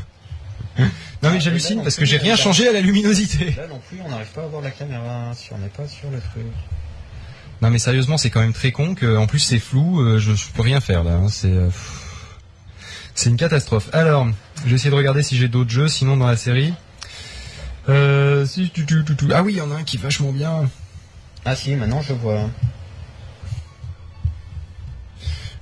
[0.79, 0.87] non,
[1.23, 3.55] Ah, mais et j'hallucine parce que j'ai rien changé à la luminosité.
[3.57, 6.11] Là non plus, on n'arrive pas à voir la caméra si on n'est pas sur
[6.11, 6.47] le truc.
[7.63, 10.01] Non, mais sérieusement, c'est quand même très con que, en plus, c'est flou.
[10.01, 11.13] euh, je, je peux rien faire là.
[11.13, 11.69] hein, C'est, euh,
[13.15, 13.89] c'est une catastrophe.
[13.93, 14.27] Alors,
[14.65, 16.75] je vais essayer de regarder si j'ai d'autres jeux, sinon dans la série.
[17.89, 19.33] Euh, si, tu, tu, tu, tu.
[19.33, 20.69] Ah oui, il y en a un qui est vachement bien.
[21.45, 22.49] Ah si, maintenant je vois.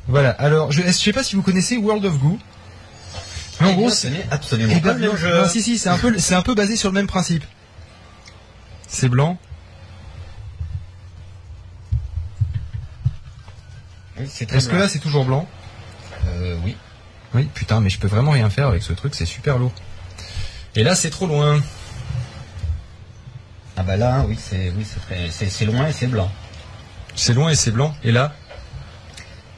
[0.08, 0.30] Voilà.
[0.30, 2.38] Alors, je, je sais pas si vous connaissez World of Goo.
[3.60, 5.42] Mais en gros, c'est absolument eh pas ben, le même non, jeu.
[5.42, 7.44] non, si si, c'est un peu, c'est un peu basé sur le même principe.
[8.88, 9.38] C'est blanc.
[14.20, 15.48] Oui, c'est Est-ce que là, c'est toujours blanc
[16.26, 16.76] Euh, oui.
[17.34, 19.72] Oui, putain, mais je peux vraiment rien faire avec ce truc, c'est super lourd.
[20.74, 21.60] Et là, c'est trop loin.
[23.76, 26.30] Ah bah là, oui, c'est oui, c'est très- c'est c'est loin et c'est blanc.
[27.14, 27.94] C'est loin et c'est blanc.
[28.04, 28.34] Et là,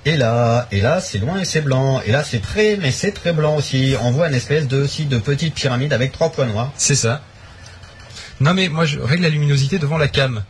[0.04, 2.00] Et là, et là, c'est loin et c'est blanc.
[2.04, 3.94] Et là, c'est près, mais c'est très blanc aussi.
[4.00, 6.72] On voit une espèce de aussi de petite pyramide avec trois points noirs.
[6.76, 7.22] c'est ça.
[8.40, 10.42] Non mais moi, je règle la luminosité devant la cam.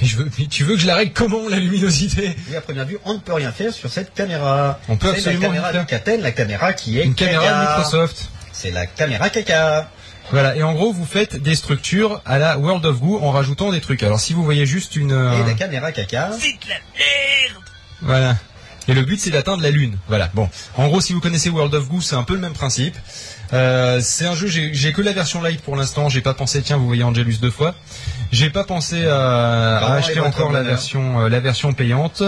[0.00, 2.36] Mais, je veux, mais tu veux que je la règle comment la luminosité?
[2.50, 4.78] Oui, à première vue, on ne peut rien faire sur cette caméra.
[4.88, 5.80] On peut C'est absolument la caméra rien faire.
[5.80, 7.68] Alcatel, la caméra qui est Une caméra de.
[7.78, 8.28] Microsoft.
[8.52, 9.90] C'est la caméra caca.
[10.32, 13.70] Voilà, et en gros, vous faites des structures à la World of Goo en rajoutant
[13.70, 14.02] des trucs.
[14.02, 15.12] Alors si vous voyez juste une...
[15.12, 16.30] euh, Et la caméra caca.
[18.02, 18.36] Voilà.
[18.88, 19.96] Et le but c'est d'atteindre la lune.
[20.08, 20.30] Voilà.
[20.34, 20.48] Bon.
[20.76, 22.96] En gros, si vous connaissez World of Goo, c'est un peu le même principe.
[23.52, 24.48] Euh, c'est un jeu.
[24.48, 26.08] J'ai que la version light pour l'instant.
[26.08, 26.62] J'ai pas pensé.
[26.62, 27.74] Tiens, vous voyez Angelus deux fois.
[28.32, 32.22] J'ai pas pensé à, à Comment acheter encore la version euh, la version payante.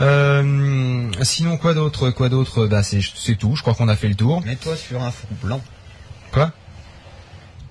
[0.00, 2.66] Euh, sinon quoi d'autre Quoi d'autre?
[2.66, 3.56] Bah c'est tout.
[3.56, 4.42] Je crois qu'on a fait le tour.
[4.44, 5.60] Mets-toi sur un fond blanc
[6.30, 6.52] Quoi?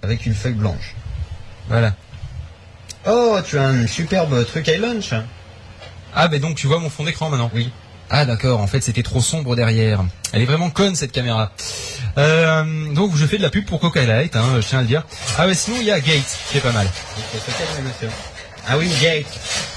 [0.01, 0.95] Avec une feuille blanche.
[1.69, 1.93] Voilà.
[3.07, 5.13] Oh, tu as un superbe truc iLaunch.
[6.15, 7.49] Ah ben donc tu vois mon fond d'écran maintenant?
[7.53, 7.71] Oui.
[8.15, 10.03] Ah d'accord, en fait c'était trop sombre derrière.
[10.33, 11.51] Elle est vraiment conne cette caméra.
[12.19, 14.87] Euh, donc je fais de la pub pour Coca Light, hein, je tiens à le
[14.87, 15.03] dire.
[15.35, 16.87] Ah ouais sinon il y a Gate qui est pas mal.
[18.67, 19.25] Ah oui, Gate.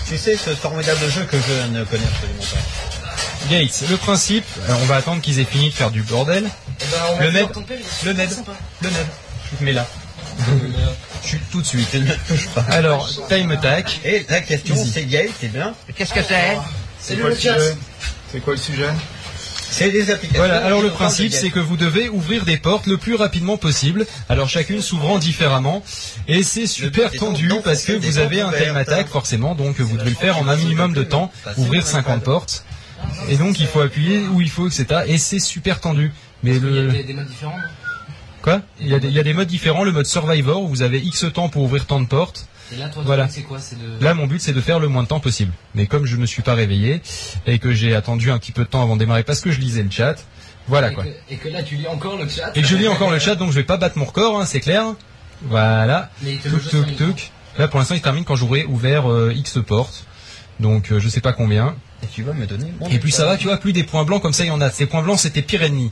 [0.06, 3.48] Tu sais, ce formidable jeu que je ne connais absolument pas.
[3.48, 6.44] Gate, le principe, alors on va attendre qu'ils aient fini de faire du bordel.
[6.78, 7.48] Eh ben, Le père,
[8.04, 8.52] le sympa.
[8.82, 8.90] le.
[9.50, 9.86] Je te mets là.
[11.22, 11.94] Je suis tout de suite.
[11.94, 12.12] Ne
[12.54, 12.66] pas.
[12.68, 13.98] Alors, time attack.
[14.04, 16.58] Et la question, c'est Gate, eh bien, Qu'est-ce que c'est
[17.00, 17.74] C'est le sujet
[18.32, 18.88] C'est quoi le sujet
[19.68, 20.44] c'est des applications.
[20.44, 24.06] Voilà, alors le principe c'est que vous devez ouvrir des portes le plus rapidement possible,
[24.28, 25.82] alors chacune s'ouvrant différemment,
[26.28, 30.10] et c'est super tendu parce que vous avez un time attack forcément, donc vous devez
[30.10, 32.64] le faire en un minimum de temps, ouvrir 50 portes,
[33.28, 35.02] et donc il faut appuyer où il faut, etc.
[35.08, 36.12] Et c'est super tendu.
[36.42, 36.92] Mais Il y a le...
[36.92, 37.58] des, des modes différents.
[38.42, 38.62] Quoi?
[38.80, 40.82] Il y, a des, il y a des modes différents, le mode Survivor où vous
[40.82, 42.46] avez X temps pour ouvrir tant de portes.
[42.72, 43.22] Et là, toi, Voilà.
[43.24, 43.28] voilà.
[43.28, 43.58] c'est quoi?
[43.60, 44.02] C'est de.
[44.04, 45.52] Là, mon but, c'est de faire le moins de temps possible.
[45.74, 47.00] Mais comme je me suis pas réveillé
[47.46, 49.60] et que j'ai attendu un petit peu de temps avant de démarrer parce que je
[49.60, 50.16] lisais le chat,
[50.68, 51.04] voilà et, quoi.
[51.04, 52.50] que, et que là, tu lis encore le chat.
[52.56, 54.46] Et que je lis encore le chat, donc je vais pas battre mon record, hein,
[54.46, 54.84] c'est clair.
[55.42, 56.10] Voilà.
[56.42, 57.30] Tuk tuk tuk.
[57.58, 60.04] Là, pour l'instant, il termine quand j'aurai ouvert euh, X portes.
[60.60, 61.74] Donc, euh, je sais pas combien.
[62.02, 64.04] Et tu vas me donner mon Et plus ça va, tu vois, plus des points
[64.04, 64.70] blancs comme ça, il y en a.
[64.70, 65.90] Ces points blancs, c'était pire ennemi.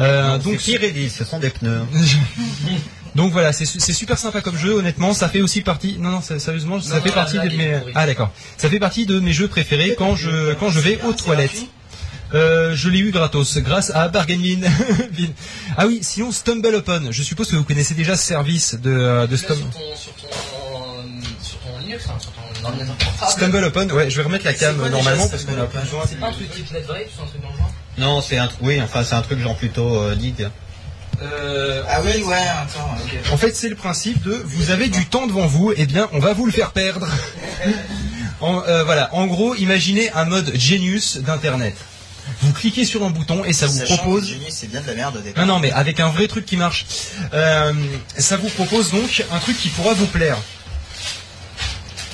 [0.00, 1.82] Euh, Donc, pire et ce sont des pneus.
[3.16, 4.72] Donc voilà, c'est super sympa comme jeu.
[4.74, 5.96] Honnêtement, ça fait aussi partie.
[5.98, 7.80] Non non, sérieusement, ça Non, fait non, partie de mes.
[7.94, 8.30] Ah d'accord.
[8.58, 11.66] Ça fait partie de mes jeux préférés quand je quand je vais aux toilettes.
[12.34, 14.60] Euh, je l'ai eu gratos grâce à Bargain Bin.
[15.16, 15.28] Bin.
[15.76, 17.12] ah oui, sinon Stumble Upon.
[17.12, 19.70] Je suppose que vous connaissez déjà ce service de, euh, de Tu l'as Stum- sur
[19.70, 20.28] ton, sur ton,
[21.40, 23.30] sur ton Linux, hein, sur ton ordinateur portable.
[23.32, 23.94] Stumble Upon.
[23.94, 26.06] Ouais, je vais remettre la cam normalement parce Stumble qu'on a.
[26.08, 28.48] C'est pas un truc type NetBrave, c'est un truc dans le genre Non, c'est un
[28.48, 30.48] truc, oui, enfin c'est un truc genre plutôt euh, dig.
[31.22, 32.90] Euh, Ah oui, ouais, attends.
[33.32, 36.18] En fait, c'est le principe de vous avez du temps devant vous, et bien, on
[36.18, 37.06] va vous le faire perdre.
[38.42, 41.74] En, euh, voilà, en gros, imaginez un mode Genius d'internet.
[42.42, 44.28] Vous cliquez sur un bouton et ça vous Sachant propose.
[44.28, 45.46] Genius, c'est bien de la merde au départ.
[45.46, 46.84] Non, non, mais avec un vrai truc qui marche.
[47.32, 47.72] Euh,
[48.18, 50.36] ça vous propose donc un truc qui pourra vous plaire.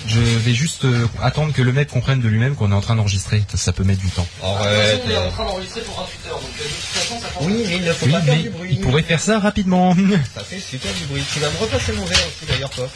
[0.07, 2.97] Je vais juste euh, attendre que le mec comprenne de lui-même qu'on est en train
[2.97, 3.43] d'enregistrer.
[3.51, 4.27] Ça, ça peut mettre du temps.
[4.43, 5.03] Arrête.
[5.07, 7.45] on est en train d'enregistrer pour 28 heures, donc euh, de toute façon, ça prend.
[7.45, 8.69] Oui, mais il ne faut Oui, pas faire mais du bruit.
[8.73, 9.95] il pourrait faire ça rapidement.
[10.35, 11.23] Ça fait super du bruit.
[11.33, 12.89] Tu vas me repasser mon verre aussi d'ailleurs, toi.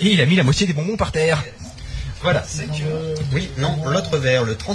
[0.00, 1.42] Et il a mis la moitié des bonbons par terre.
[2.20, 2.44] Voilà.
[3.32, 4.74] Oui, non, l'autre verre, le transparent.